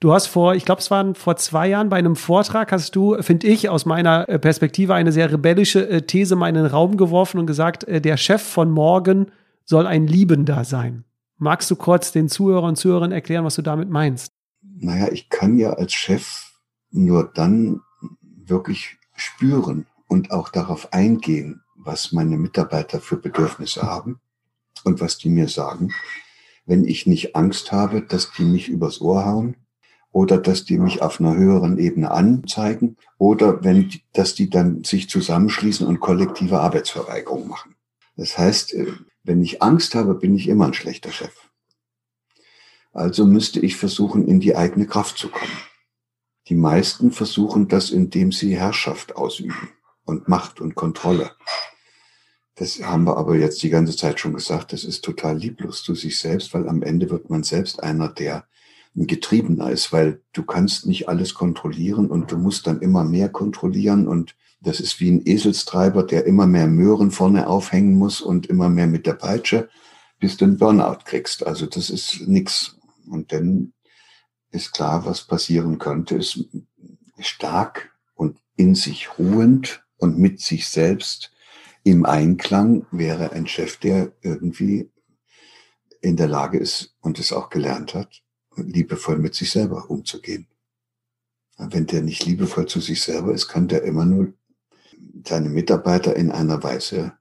[0.00, 3.20] Du hast vor, ich glaube, es waren vor zwei Jahren bei einem Vortrag, hast du,
[3.22, 6.98] finde ich, aus meiner äh, Perspektive eine sehr rebellische äh, These mal in den Raum
[6.98, 9.30] geworfen und gesagt, äh, der Chef von morgen
[9.64, 11.04] soll ein Liebender sein.
[11.38, 14.32] Magst du kurz den Zuhörern und Zuhörern erklären, was du damit meinst?
[14.62, 16.50] Naja, ich kann ja als Chef
[16.90, 17.80] nur dann
[18.20, 24.20] wirklich spüren, und auch darauf eingehen, was meine Mitarbeiter für Bedürfnisse haben
[24.84, 25.92] und was die mir sagen,
[26.64, 29.56] wenn ich nicht Angst habe, dass die mich übers Ohr hauen
[30.10, 35.08] oder dass die mich auf einer höheren Ebene anzeigen oder wenn, dass die dann sich
[35.08, 37.74] zusammenschließen und kollektive Arbeitsverweigerung machen.
[38.16, 38.92] Das heißt, äh,
[39.22, 41.32] wenn ich Angst habe, bin ich immer ein schlechter Chef.
[42.92, 45.52] Also müsste ich versuchen, in die eigene Kraft zu kommen.
[46.48, 49.68] Die meisten versuchen das, indem sie Herrschaft ausüben
[50.06, 51.32] und Macht und Kontrolle.
[52.54, 55.94] Das haben wir aber jetzt die ganze Zeit schon gesagt, das ist total lieblos zu
[55.94, 58.46] sich selbst, weil am Ende wird man selbst einer, der
[58.96, 63.28] ein Getriebener ist, weil du kannst nicht alles kontrollieren und du musst dann immer mehr
[63.28, 68.46] kontrollieren und das ist wie ein Eselstreiber, der immer mehr Möhren vorne aufhängen muss und
[68.46, 69.68] immer mehr mit der Peitsche,
[70.18, 71.46] bis du einen Burnout kriegst.
[71.46, 72.78] Also das ist nix.
[73.06, 73.74] Und dann
[74.50, 76.48] ist klar, was passieren könnte, ist
[77.20, 81.32] stark und in sich ruhend und mit sich selbst
[81.84, 84.90] im Einklang wäre ein Chef, der irgendwie
[86.00, 88.22] in der Lage ist und es auch gelernt hat,
[88.56, 90.48] liebevoll mit sich selber umzugehen.
[91.58, 94.32] Wenn der nicht liebevoll zu sich selber ist, kann der immer nur
[95.24, 97.12] seine Mitarbeiter in einer Weise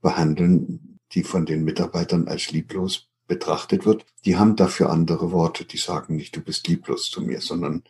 [0.00, 4.04] behandeln, die von den Mitarbeitern als lieblos betrachtet wird.
[4.24, 5.64] Die haben dafür andere Worte.
[5.64, 7.84] Die sagen nicht, du bist lieblos zu mir, sondern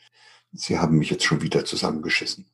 [0.53, 2.47] sie haben mich jetzt schon wieder zusammengeschissen.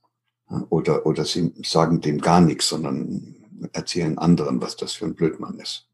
[0.68, 3.36] Oder, oder sie sagen dem gar nichts, sondern
[3.72, 5.88] erzählen anderen, was das für ein Blödmann ist.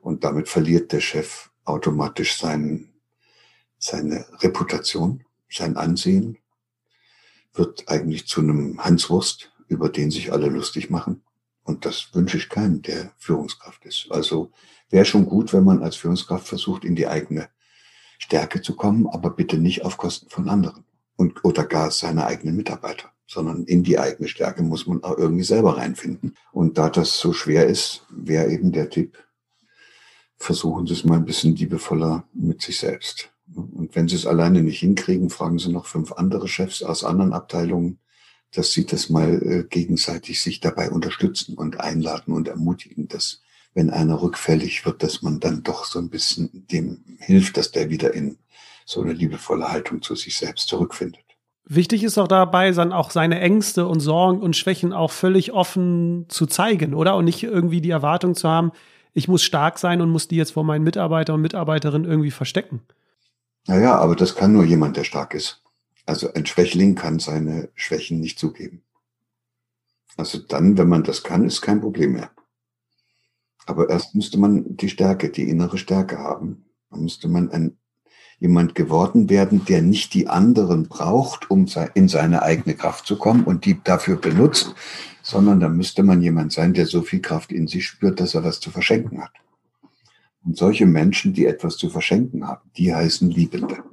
[0.00, 2.92] Und damit verliert der Chef automatisch sein,
[3.78, 6.38] seine Reputation, sein Ansehen,
[7.54, 11.22] wird eigentlich zu einem Hanswurst, über den sich alle lustig machen.
[11.64, 14.08] Und das wünsche ich keinem, der Führungskraft ist.
[14.10, 14.50] Also
[14.88, 17.48] wäre schon gut, wenn man als Führungskraft versucht, in die eigene
[18.18, 20.84] Stärke zu kommen, aber bitte nicht auf Kosten von anderen
[21.16, 25.44] und oder gar seiner eigenen Mitarbeiter, sondern in die eigene Stärke muss man auch irgendwie
[25.44, 26.34] selber reinfinden.
[26.50, 29.18] Und da das so schwer ist, wäre eben der Tipp,
[30.36, 33.30] versuchen Sie es mal ein bisschen liebevoller mit sich selbst.
[33.54, 37.32] Und wenn Sie es alleine nicht hinkriegen, fragen Sie noch fünf andere Chefs aus anderen
[37.32, 38.00] Abteilungen,
[38.52, 43.42] dass sie das mal äh, gegenseitig sich dabei unterstützen und einladen und ermutigen, dass
[43.74, 47.90] wenn einer rückfällig wird, dass man dann doch so ein bisschen dem hilft, dass der
[47.90, 48.38] wieder in
[48.84, 51.29] so eine liebevolle Haltung zu sich selbst zurückfindet.
[51.64, 56.26] Wichtig ist auch dabei, dann auch seine Ängste und Sorgen und Schwächen auch völlig offen
[56.28, 57.16] zu zeigen, oder?
[57.16, 58.72] Und nicht irgendwie die Erwartung zu haben,
[59.12, 62.80] ich muss stark sein und muss die jetzt vor meinen Mitarbeiter und Mitarbeiterinnen irgendwie verstecken.
[63.66, 65.62] Naja, aber das kann nur jemand, der stark ist.
[66.06, 68.82] Also ein Schwächling kann seine Schwächen nicht zugeben.
[70.16, 72.30] Also dann, wenn man das kann, ist kein Problem mehr.
[73.66, 76.64] Aber erst müsste man die Stärke, die innere Stärke haben.
[76.90, 77.78] Dann müsste man ein,
[78.40, 83.44] jemand geworden werden, der nicht die anderen braucht, um in seine eigene Kraft zu kommen
[83.44, 84.74] und die dafür benutzt,
[85.22, 88.42] sondern da müsste man jemand sein, der so viel Kraft in sich spürt, dass er
[88.42, 89.32] was zu verschenken hat.
[90.42, 93.84] Und solche Menschen, die etwas zu verschenken haben, die heißen Liebende.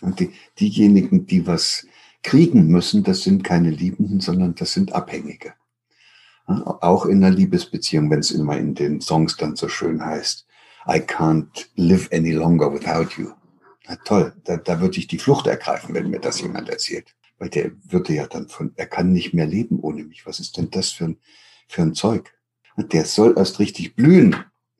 [0.00, 1.86] Und die, diejenigen, die was
[2.24, 5.54] kriegen müssen, das sind keine Liebenden, sondern das sind Abhängige.
[6.46, 10.44] Auch in einer Liebesbeziehung, wenn es immer in den Songs dann so schön heißt,
[10.86, 13.30] I can't live any longer without you.
[13.86, 17.14] Na toll, da, da würde ich die Flucht ergreifen, wenn mir das jemand erzählt.
[17.38, 20.24] Weil der würde ja dann von, er kann nicht mehr leben ohne mich.
[20.26, 21.18] Was ist denn das für ein,
[21.68, 22.32] für ein Zeug?
[22.76, 24.36] Und der soll erst richtig blühen,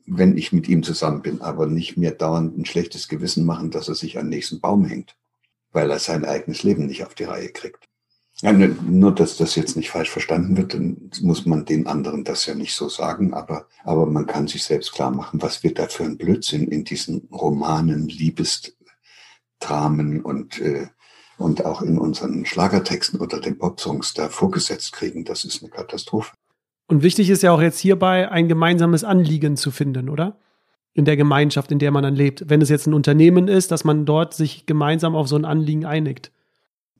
[0.07, 3.88] wenn ich mit ihm zusammen bin, aber nicht mehr dauernd ein schlechtes Gewissen machen, dass
[3.88, 5.16] er sich an den nächsten Baum hängt,
[5.72, 7.88] weil er sein eigenes Leben nicht auf die Reihe kriegt.
[8.40, 12.46] Ja, nur, dass das jetzt nicht falsch verstanden wird, dann muss man den anderen das
[12.46, 15.86] ja nicht so sagen, aber, aber man kann sich selbst klar machen, was wir da
[15.86, 18.09] für ein Blödsinn in diesen Romanen,
[19.64, 20.86] Liebesdramen und, äh,
[21.38, 25.24] und auch in unseren Schlagertexten oder den Popsongs da vorgesetzt kriegen.
[25.24, 26.32] Das ist eine Katastrophe.
[26.86, 30.38] Und wichtig ist ja auch jetzt hierbei, ein gemeinsames Anliegen zu finden, oder?
[30.92, 32.48] In der Gemeinschaft, in der man dann lebt.
[32.48, 35.86] Wenn es jetzt ein Unternehmen ist, dass man dort sich gemeinsam auf so ein Anliegen
[35.86, 36.30] einigt.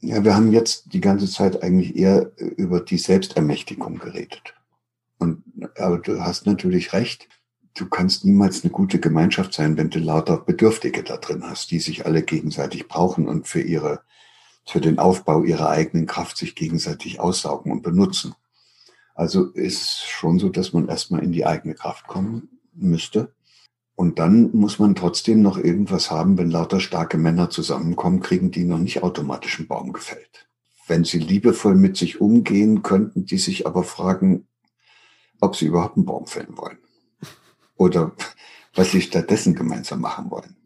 [0.01, 4.55] Ja, wir haben jetzt die ganze Zeit eigentlich eher über die Selbstermächtigung geredet.
[5.19, 5.45] Und,
[5.79, 7.29] aber du hast natürlich recht.
[7.77, 11.81] Du kannst niemals eine gute Gemeinschaft sein, wenn du lauter Bedürftige da drin hast, die
[11.81, 14.03] sich alle gegenseitig brauchen und für ihre,
[14.65, 18.35] für den Aufbau ihrer eigenen Kraft sich gegenseitig aussaugen und benutzen.
[19.17, 23.35] Also ist schon so, dass man erstmal in die eigene Kraft kommen müsste.
[23.97, 28.65] Und dann muss man trotzdem noch irgendwas haben, wenn lauter starke Männer zusammenkommen, kriegen die
[28.65, 30.49] noch nicht automatisch einen Baum gefällt.
[30.87, 34.47] Wenn sie liebevoll mit sich umgehen, könnten die sich aber fragen,
[35.41, 36.79] ob sie überhaupt einen Baum fällen wollen.
[37.77, 38.13] Oder
[38.75, 40.57] was sie stattdessen gemeinsam machen wollen.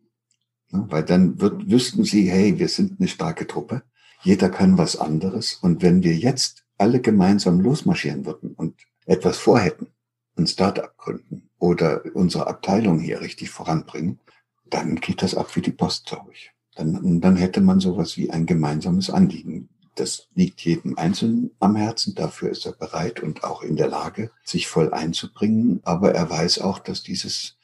[0.71, 3.83] Weil dann wird, wüssten sie, hey, wir sind eine starke Truppe.
[4.23, 5.55] Jeder kann was anderes.
[5.55, 8.75] Und wenn wir jetzt alle gemeinsam losmarschieren würden und
[9.07, 9.89] etwas vorhätten,
[10.37, 14.21] ein Start-up gründen oder unsere Abteilung hier richtig voranbringen,
[14.67, 16.53] dann geht das ab wie die Post, glaube ich.
[16.75, 19.69] Dann, dann hätte man sowas wie ein gemeinsames Anliegen.
[19.99, 22.15] Das liegt jedem Einzelnen am Herzen.
[22.15, 25.81] Dafür ist er bereit und auch in der Lage, sich voll einzubringen.
[25.83, 27.59] Aber er weiß auch, dass dieses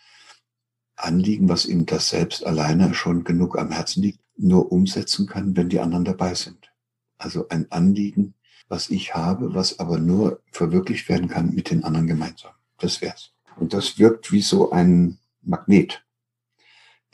[0.97, 5.69] Anliegen, was ihm das selbst alleine schon genug am Herzen liegt, nur umsetzen kann, wenn
[5.69, 6.73] die anderen dabei sind.
[7.19, 8.35] Also ein Anliegen,
[8.67, 12.53] was ich habe, was aber nur verwirklicht werden kann mit den anderen gemeinsam.
[12.79, 13.31] Das wär's.
[13.57, 16.05] Und das wirkt wie so ein Magnet,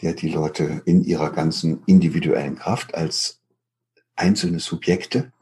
[0.00, 3.39] der die Leute in ihrer ganzen individuellen Kraft als
[4.20, 5.32] einzelne Subjekte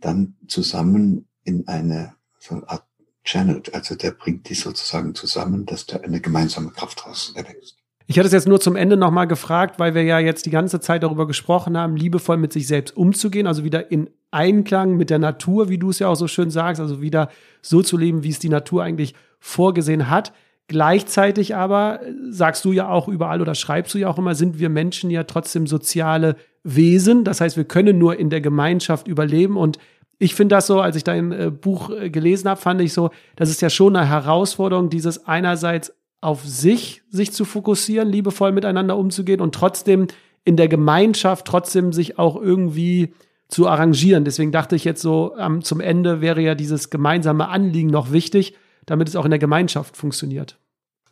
[0.00, 2.84] dann zusammen in eine so eine Art
[3.24, 7.76] Channel, also der bringt die sozusagen zusammen, dass da eine gemeinsame Kraft daraus erwächst.
[8.06, 10.78] Ich hatte es jetzt nur zum Ende nochmal gefragt, weil wir ja jetzt die ganze
[10.78, 15.18] Zeit darüber gesprochen haben, liebevoll mit sich selbst umzugehen, also wieder in Einklang mit der
[15.18, 17.30] Natur, wie du es ja auch so schön sagst, also wieder
[17.62, 20.32] so zu leben, wie es die Natur eigentlich vorgesehen hat.
[20.68, 22.00] Gleichzeitig aber
[22.30, 25.24] sagst du ja auch überall oder schreibst du ja auch immer, sind wir Menschen ja
[25.24, 26.36] trotzdem soziale
[26.66, 27.24] Wesen.
[27.24, 29.56] Das heißt, wir können nur in der Gemeinschaft überleben.
[29.56, 29.78] Und
[30.18, 33.10] ich finde das so, als ich dein äh, Buch äh, gelesen habe, fand ich so,
[33.36, 38.96] das ist ja schon eine Herausforderung, dieses einerseits auf sich, sich zu fokussieren, liebevoll miteinander
[38.96, 40.06] umzugehen und trotzdem
[40.44, 43.12] in der Gemeinschaft trotzdem sich auch irgendwie
[43.48, 44.24] zu arrangieren.
[44.24, 48.54] Deswegen dachte ich jetzt so, ähm, zum Ende wäre ja dieses gemeinsame Anliegen noch wichtig
[48.86, 50.58] damit es auch in der Gemeinschaft funktioniert.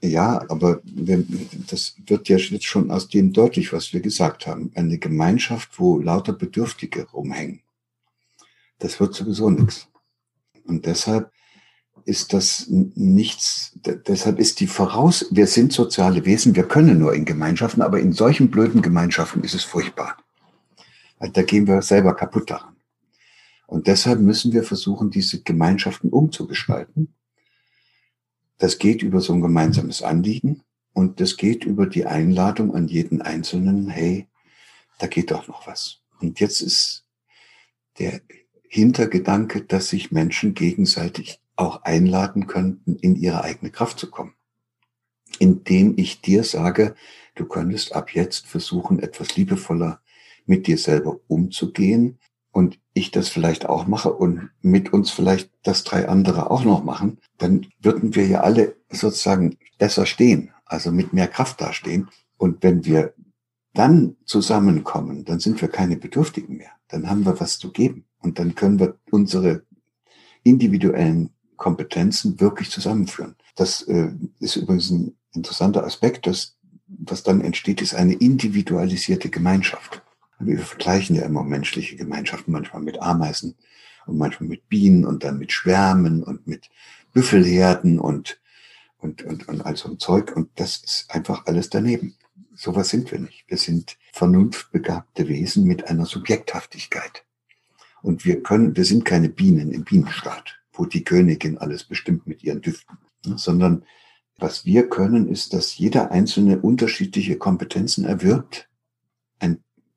[0.05, 4.71] Ja, aber wenn, das wird ja jetzt schon aus dem deutlich, was wir gesagt haben.
[4.75, 7.61] Eine Gemeinschaft, wo lauter Bedürftige rumhängen,
[8.81, 9.89] das wird sowieso nichts.
[10.67, 11.33] Und deshalb
[12.05, 17.25] ist das nichts, deshalb ist die Voraus, wir sind soziale Wesen, wir können nur in
[17.25, 20.19] Gemeinschaften, aber in solchen blöden Gemeinschaften ist es furchtbar.
[21.19, 22.77] Da gehen wir selber kaputt daran.
[23.67, 27.15] Und deshalb müssen wir versuchen, diese Gemeinschaften umzugestalten
[28.59, 33.23] das geht über so ein gemeinsames Anliegen und das geht über die Einladung an jeden
[33.23, 34.29] Einzelnen, hey,
[34.99, 36.01] da geht doch noch was.
[36.21, 37.05] Und jetzt ist
[37.99, 38.21] der
[38.69, 44.35] Hintergedanke, dass sich Menschen gegenseitig auch einladen könnten, in ihre eigene Kraft zu kommen.
[45.39, 46.95] Indem ich dir sage,
[47.35, 50.01] du könntest ab jetzt versuchen, etwas liebevoller
[50.47, 52.19] mit dir selber umzugehen
[52.55, 56.85] und ich das vielleicht auch mache und mit uns vielleicht das drei andere auch noch
[56.85, 62.09] machen, dann würden wir ja alle sozusagen besser stehen, also mit mehr Kraft dastehen.
[62.37, 63.13] Und wenn wir
[63.73, 66.71] dann zusammenkommen, dann sind wir keine Bedürftigen mehr.
[66.87, 68.05] Dann haben wir was zu geben.
[68.21, 69.65] Und dann können wir unsere
[70.45, 73.35] individuellen Kompetenzen wirklich zusammenführen.
[73.57, 80.03] Das äh, ist übrigens ein interessanter Aspekt, dass was dann entsteht, ist eine individualisierte Gemeinschaft.
[80.39, 83.55] Wir vergleichen ja immer menschliche Gemeinschaften manchmal mit Ameisen
[84.07, 86.71] und manchmal mit Bienen und dann mit Schwärmen und mit
[87.13, 88.41] Büffelherden und,
[88.99, 90.35] und, und, und all so ein Zeug.
[90.35, 92.17] Und das ist einfach alles daneben.
[92.55, 93.45] Sowas sind wir nicht.
[93.49, 97.25] Wir sind vernunftbegabte Wesen mit einer Subjekthaftigkeit.
[98.03, 102.45] Und wir können, wir sind keine Bienen im Bienenstaat, wo die Königin alles bestimmt mit
[102.45, 102.99] ihren Düften,
[103.37, 103.85] sondern
[104.37, 108.69] was wir können, ist, dass jeder einzelne unterschiedliche Kompetenzen erwirbt,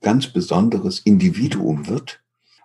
[0.02, 2.22] ganz besonderes Individuum wird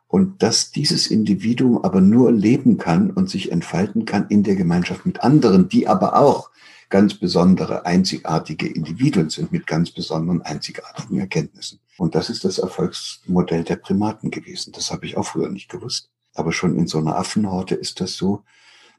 [0.06, 5.06] und dass dieses Individuum aber nur leben kann und sich entfalten kann in der Gemeinschaft
[5.06, 6.50] mit anderen, die aber auch
[6.90, 11.80] ganz besondere, einzigartige Individuen sind mit ganz besonderen, einzigartigen Erkenntnissen.
[11.96, 14.72] Und das ist das Erfolgsmodell der Primaten gewesen.
[14.74, 16.10] Das habe ich auch früher nicht gewusst.
[16.34, 18.44] Aber schon in so einer Affenhorte ist das so,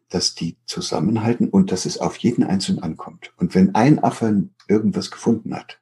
[0.10, 3.32] dass die zusammenhalten und dass es auf jeden Einzelnen ankommt.
[3.38, 5.80] Und wenn ein Affe irgendwas gefunden hat,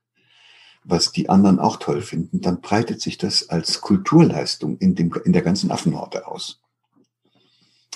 [0.84, 5.34] was die anderen auch toll finden, dann breitet sich das als Kulturleistung in, dem, in
[5.34, 6.60] der ganzen Affenhorte aus.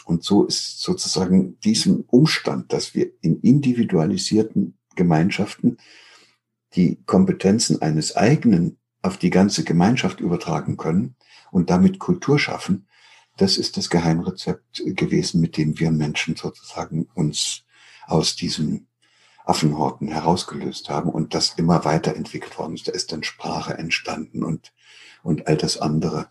[0.06, 5.78] Und so ist sozusagen diesem Umstand, dass wir in individualisierten Gemeinschaften
[6.76, 11.16] die Kompetenzen eines eigenen auf die ganze Gemeinschaft übertragen können
[11.52, 12.88] und damit Kultur schaffen,
[13.38, 17.64] das ist das Geheimrezept gewesen, mit dem wir Menschen sozusagen uns
[18.08, 18.88] aus diesem
[19.48, 22.88] Affenhorten herausgelöst haben und das immer weiterentwickelt worden ist.
[22.88, 24.74] Da ist dann Sprache entstanden und,
[25.24, 26.28] und all das andere.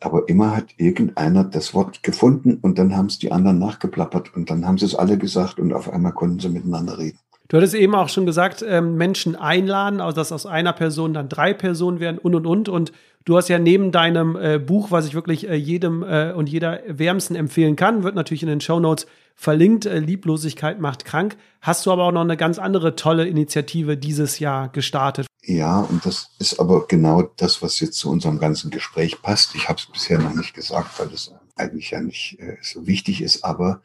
[0.00, 4.50] Aber immer hat irgendeiner das Wort gefunden und dann haben es die anderen nachgeplappert und
[4.50, 7.18] dann haben sie es alle gesagt und auf einmal konnten sie miteinander reden.
[7.48, 11.28] Du hattest eben auch schon gesagt, ähm, Menschen einladen, also dass aus einer Person dann
[11.28, 12.68] drei Personen werden und und und.
[12.70, 12.92] Und
[13.26, 16.80] du hast ja neben deinem äh, Buch, was ich wirklich äh, jedem äh, und jeder
[16.86, 21.36] wärmsten empfehlen kann, wird natürlich in den Show Notes verlinkt, äh, Lieblosigkeit macht krank.
[21.60, 25.26] Hast du aber auch noch eine ganz andere tolle Initiative dieses Jahr gestartet.
[25.42, 29.54] Ja, und das ist aber genau das, was jetzt zu unserem ganzen Gespräch passt.
[29.54, 33.20] Ich habe es bisher noch nicht gesagt, weil es eigentlich ja nicht äh, so wichtig
[33.20, 33.82] ist, aber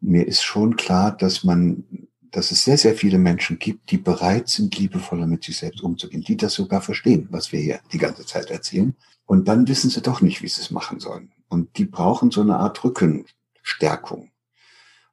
[0.00, 1.84] mir ist schon klar, dass man
[2.32, 6.22] dass es sehr, sehr viele Menschen gibt, die bereit sind, liebevoller mit sich selbst umzugehen,
[6.22, 8.94] die das sogar verstehen, was wir hier die ganze Zeit erzählen.
[9.26, 11.32] Und dann wissen sie doch nicht, wie sie es machen sollen.
[11.48, 14.30] Und die brauchen so eine Art Rückenstärkung.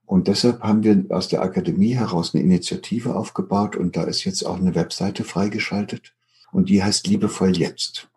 [0.06, 4.46] Und deshalb haben wir aus der Akademie heraus eine Initiative aufgebaut und da ist jetzt
[4.46, 6.14] auch eine Webseite freigeschaltet
[6.52, 8.08] und die heißt Liebevoll jetzt.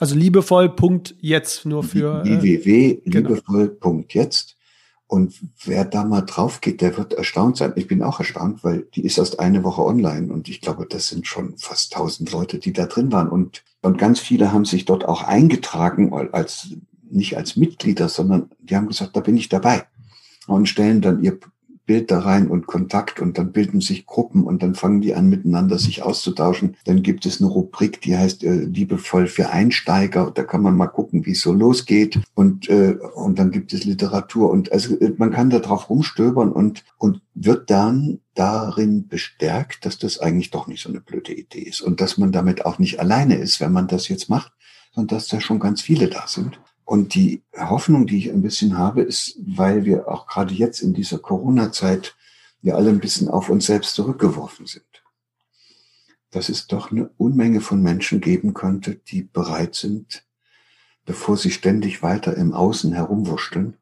[0.00, 4.56] Also liebevoll.jetzt nur für www.liebevoll.jetzt.
[5.12, 5.34] Und
[5.66, 7.74] wer da mal drauf geht, der wird erstaunt sein.
[7.76, 11.08] Ich bin auch erstaunt, weil die ist erst eine Woche online und ich glaube, das
[11.08, 13.28] sind schon fast tausend Leute, die da drin waren.
[13.28, 16.70] Und, und ganz viele haben sich dort auch eingetragen als,
[17.10, 19.84] nicht als Mitglieder, sondern die haben gesagt, da bin ich dabei
[20.46, 21.38] und stellen dann ihr
[21.84, 25.28] Bild da rein und Kontakt und dann bilden sich Gruppen und dann fangen die an
[25.28, 26.76] miteinander sich auszutauschen.
[26.84, 30.30] Dann gibt es eine Rubrik, die heißt äh, liebevoll für Einsteiger.
[30.32, 33.84] Da kann man mal gucken, wie es so losgeht und äh, und dann gibt es
[33.84, 39.84] Literatur und also äh, man kann da drauf rumstöbern und und wird dann darin bestärkt,
[39.84, 42.78] dass das eigentlich doch nicht so eine blöde Idee ist und dass man damit auch
[42.78, 44.52] nicht alleine ist, wenn man das jetzt macht,
[44.94, 46.60] sondern dass da schon ganz viele da sind.
[46.92, 50.92] Und die Hoffnung, die ich ein bisschen habe, ist, weil wir auch gerade jetzt in
[50.92, 52.14] dieser Corona-Zeit
[52.60, 54.84] ja alle ein bisschen auf uns selbst zurückgeworfen sind.
[56.32, 60.26] Dass es doch eine Unmenge von Menschen geben könnte, die bereit sind,
[61.06, 63.78] bevor sie ständig weiter im Außen herumwurschteln,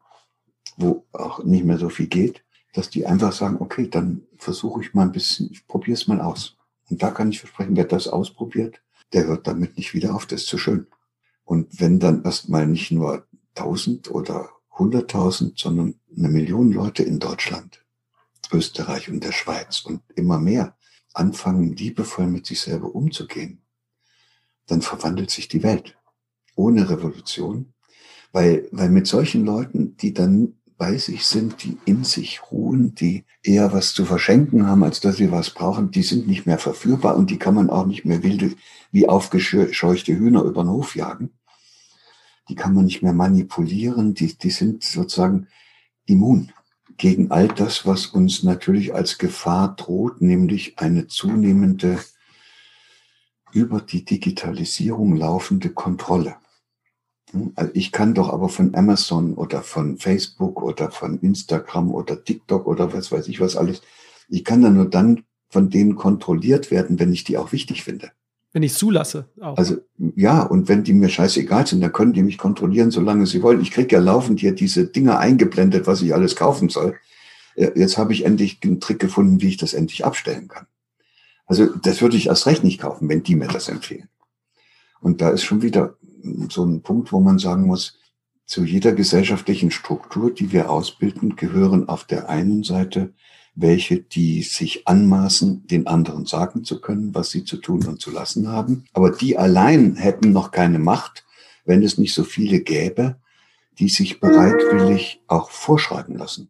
[0.77, 4.93] wo auch nicht mehr so viel geht, dass die einfach sagen, okay, dann versuche ich
[4.93, 6.55] mal ein bisschen, ich probiere es mal aus.
[6.89, 8.81] Und da kann ich versprechen, wer das ausprobiert,
[9.11, 10.87] der hört damit nicht wieder auf, das ist zu schön.
[11.43, 13.25] Und wenn dann erstmal nicht nur
[13.55, 17.83] 1000 oder 100.000, sondern eine Million Leute in Deutschland,
[18.51, 20.75] Österreich und der Schweiz und immer mehr
[21.13, 23.61] anfangen, liebevoll mit sich selber umzugehen,
[24.67, 25.97] dann verwandelt sich die Welt.
[26.55, 27.73] Ohne Revolution.
[28.31, 33.23] Weil, weil mit solchen Leuten, die dann bei sich sind, die in sich ruhen, die
[33.43, 37.17] eher was zu verschenken haben, als dass sie was brauchen, die sind nicht mehr verführbar
[37.17, 38.55] und die kann man auch nicht mehr wilde,
[38.91, 41.33] wie aufgescheuchte Hühner über den Hof jagen.
[42.49, 45.45] Die kann man nicht mehr manipulieren, die, die sind sozusagen
[46.07, 46.51] immun
[46.97, 51.99] gegen all das, was uns natürlich als Gefahr droht, nämlich eine zunehmende
[53.51, 56.37] über die Digitalisierung laufende Kontrolle.
[57.55, 62.67] Also ich kann doch aber von Amazon oder von Facebook oder von Instagram oder TikTok
[62.67, 63.81] oder was weiß ich was alles,
[64.29, 68.11] ich kann da nur dann von denen kontrolliert werden, wenn ich die auch wichtig finde.
[68.53, 69.29] Wenn ich zulasse.
[69.39, 69.57] Auch.
[69.57, 73.41] Also ja, und wenn die mir scheißegal sind, dann können die mich kontrollieren, solange sie
[73.41, 73.61] wollen.
[73.61, 76.95] Ich kriege ja laufend hier diese Dinger eingeblendet, was ich alles kaufen soll.
[77.55, 80.67] Jetzt habe ich endlich einen Trick gefunden, wie ich das endlich abstellen kann.
[81.45, 84.07] Also das würde ich erst recht nicht kaufen, wenn die mir das empfehlen.
[85.01, 85.97] Und da ist schon wieder
[86.49, 87.99] so ein Punkt, wo man sagen muss,
[88.45, 93.13] zu jeder gesellschaftlichen Struktur, die wir ausbilden, gehören auf der einen Seite
[93.55, 98.11] welche, die sich anmaßen, den anderen sagen zu können, was sie zu tun und zu
[98.11, 98.85] lassen haben.
[98.93, 101.25] Aber die allein hätten noch keine Macht,
[101.65, 103.17] wenn es nicht so viele gäbe,
[103.77, 106.49] die sich bereitwillig auch vorschreiben lassen,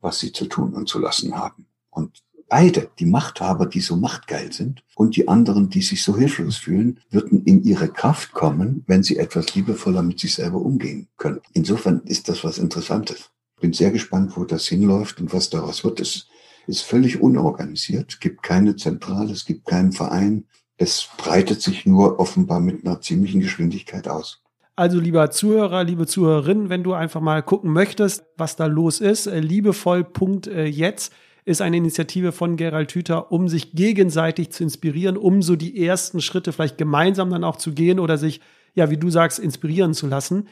[0.00, 1.66] was sie zu tun und zu lassen haben.
[1.90, 6.56] Und beide, die Machthaber, die so machtgeil sind, und die anderen, die sich so hilflos
[6.56, 11.40] fühlen, würden in ihre Kraft kommen, wenn sie etwas liebevoller mit sich selber umgehen können.
[11.52, 13.30] Insofern ist das was Interessantes.
[13.60, 16.00] Bin sehr gespannt, wo das hinläuft und was daraus wird.
[16.00, 16.28] Es
[16.66, 20.44] ist völlig unorganisiert, gibt keine Zentrale, es gibt keinen Verein.
[20.76, 24.42] Es breitet sich nur offenbar mit einer ziemlichen Geschwindigkeit aus.
[24.78, 29.26] Also lieber Zuhörer, liebe Zuhörerin, wenn du einfach mal gucken möchtest, was da los ist,
[29.26, 31.14] äh, liebevoll.jetzt
[31.46, 36.20] ist eine Initiative von Gerald Hüther, um sich gegenseitig zu inspirieren, um so die ersten
[36.20, 38.40] Schritte vielleicht gemeinsam dann auch zu gehen oder sich,
[38.74, 40.48] ja, wie du sagst, inspirieren zu lassen.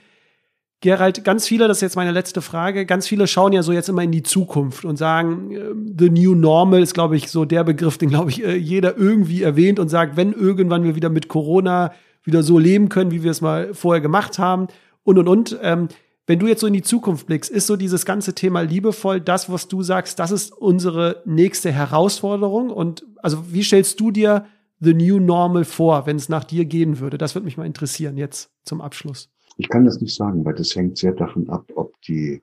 [0.81, 3.89] Gerald, ganz viele, das ist jetzt meine letzte Frage, ganz viele schauen ja so jetzt
[3.89, 5.61] immer in die Zukunft und sagen, äh,
[5.99, 9.43] the new normal ist, glaube ich, so der Begriff, den, glaube ich, äh, jeder irgendwie
[9.43, 11.93] erwähnt und sagt, wenn irgendwann wir wieder mit Corona
[12.23, 14.69] wieder so leben können, wie wir es mal vorher gemacht haben
[15.03, 15.59] und, und, und.
[15.61, 15.89] Ähm,
[16.27, 19.51] wenn du jetzt so in die Zukunft blickst, ist so dieses ganze Thema liebevoll das,
[19.51, 22.71] was du sagst, das ist unsere nächste Herausforderung?
[22.71, 24.47] Und also wie stellst du dir
[24.81, 27.19] the new normal vor, wenn es nach dir gehen würde?
[27.19, 29.31] Das würde mich mal interessieren jetzt zum Abschluss.
[29.59, 32.43] Ich kann das nicht sagen, weil das hängt sehr davon ab, ob die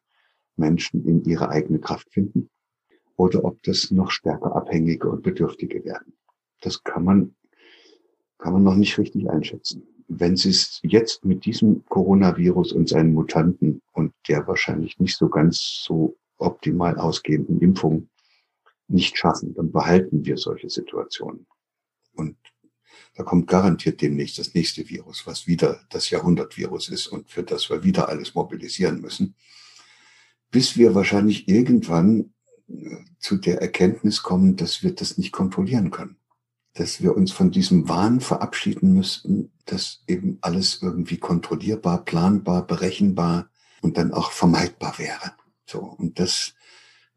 [0.58, 2.50] Menschen in ihre eigene Kraft finden
[3.16, 6.14] oder ob das noch stärker Abhängige und Bedürftige werden.
[6.62, 7.36] Das kann man,
[8.38, 9.84] kann man noch nicht richtig einschätzen
[10.20, 15.30] wenn Sie es jetzt mit diesem Coronavirus und seinen Mutanten und der wahrscheinlich nicht so
[15.30, 18.09] ganz so optimal ausgehenden Impfung
[18.88, 21.47] nicht schaffen, dann behalten wir solche Situationen.
[22.14, 22.36] Und
[23.16, 27.70] da kommt garantiert demnächst das nächste Virus, was wieder das Jahrhundertvirus ist und für das
[27.70, 29.36] wir wieder alles mobilisieren müssen,
[30.49, 32.34] bis wir wahrscheinlich irgendwann
[32.68, 36.20] äh, zu der Erkenntnis kommen, dass wir das nicht kontrollieren können
[36.74, 43.49] dass wir uns von diesem Wahn verabschieden müssten, dass eben alles irgendwie kontrollierbar, planbar, berechenbar
[43.82, 45.34] und dann auch vermeidbar wäre.
[45.65, 45.80] So.
[45.80, 46.53] Und das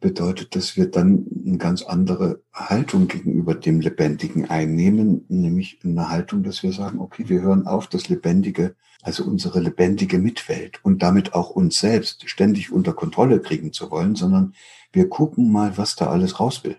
[0.01, 6.43] bedeutet, dass wir dann eine ganz andere Haltung gegenüber dem Lebendigen einnehmen, nämlich eine Haltung,
[6.43, 11.35] dass wir sagen, okay, wir hören auf, das Lebendige, also unsere lebendige Mitwelt und damit
[11.35, 14.55] auch uns selbst ständig unter Kontrolle kriegen zu wollen, sondern
[14.93, 16.77] wir gucken mal, was da alles raus will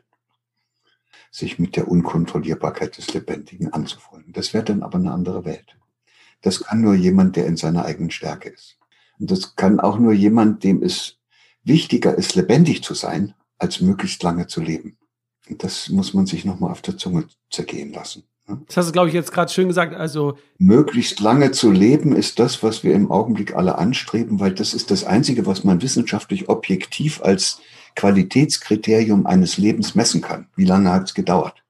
[1.36, 4.32] sich mit der Unkontrollierbarkeit des Lebendigen anzufreunden.
[4.32, 5.78] Das wäre dann aber eine andere Welt.
[6.42, 8.78] Das kann nur jemand, der in seiner eigenen Stärke ist.
[9.20, 11.18] Und das kann auch nur jemand, dem es
[11.64, 14.98] wichtiger ist, lebendig zu sein, als möglichst lange zu leben.
[15.50, 18.24] Und das muss man sich nochmal auf der Zunge zergehen lassen.
[18.48, 18.62] Ne?
[18.68, 19.94] Das hast du, glaube ich, jetzt gerade schön gesagt.
[19.94, 24.74] Also möglichst lange zu leben ist das, was wir im Augenblick alle anstreben, weil das
[24.74, 27.62] ist das Einzige, was man wissenschaftlich objektiv als
[27.96, 30.48] Qualitätskriterium eines Lebens messen kann.
[30.56, 31.64] Wie lange hat es gedauert?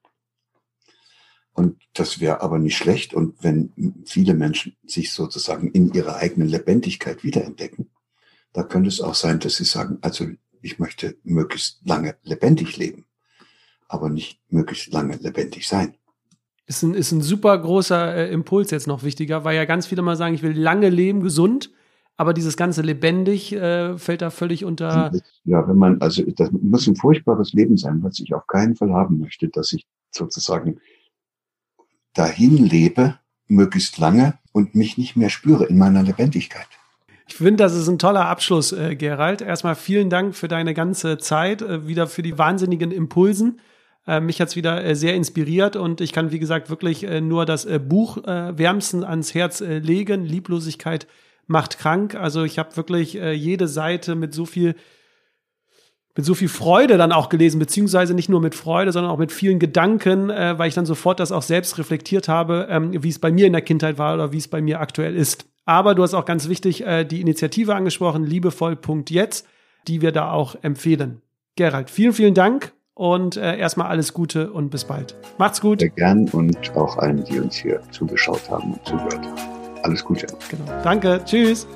[1.52, 3.14] Und das wäre aber nicht schlecht.
[3.14, 3.72] Und wenn
[4.04, 7.90] viele Menschen sich sozusagen in ihrer eigenen Lebendigkeit wiederentdecken,
[8.52, 10.26] da könnte es auch sein, dass sie sagen, also
[10.60, 13.06] ich möchte möglichst lange lebendig leben,
[13.88, 15.96] aber nicht möglichst lange lebendig sein.
[16.66, 20.02] Ist ein, ist ein super großer äh, Impuls jetzt noch wichtiger, weil ja ganz viele
[20.02, 21.70] mal sagen, ich will lange leben, gesund,
[22.16, 25.12] aber dieses ganze lebendig äh, fällt da völlig unter.
[25.44, 28.90] Ja, wenn man, also das muss ein furchtbares Leben sein, was ich auf keinen Fall
[28.92, 30.80] haben möchte, dass ich sozusagen
[32.14, 36.66] dahin lebe, möglichst lange und mich nicht mehr spüre in meiner Lebendigkeit.
[37.28, 39.40] Ich finde, das ist ein toller Abschluss, äh, Gerald.
[39.40, 43.60] Erstmal vielen Dank für deine ganze Zeit, äh, wieder für die wahnsinnigen Impulsen.
[44.06, 47.44] Äh, mich hat's wieder äh, sehr inspiriert und ich kann, wie gesagt, wirklich äh, nur
[47.44, 50.24] das äh, Buch äh, wärmsten ans Herz äh, legen.
[50.24, 51.06] Lieblosigkeit
[51.46, 52.14] macht krank.
[52.14, 54.74] Also ich habe wirklich jede Seite mit so viel
[56.16, 59.30] mit so viel Freude dann auch gelesen, beziehungsweise nicht nur mit Freude, sondern auch mit
[59.30, 63.30] vielen Gedanken, weil ich dann sofort das auch selbst reflektiert habe, ähm, wie es bei
[63.30, 65.46] mir in der Kindheit war oder wie es bei mir aktuell ist.
[65.66, 69.46] Aber du hast auch ganz wichtig die Initiative angesprochen, liebevoll.jetzt,
[69.86, 71.22] die wir da auch empfehlen.
[71.54, 75.14] Gerald, vielen, vielen Dank und äh, erstmal alles Gute und bis bald.
[75.36, 75.80] Macht's gut.
[75.80, 79.82] Sehr gern und auch allen, die uns hier zugeschaut haben und zugehört haben.
[79.82, 80.26] Alles Gute.
[80.48, 80.82] Genau.
[80.82, 81.20] Danke.
[81.24, 81.68] Tschüss.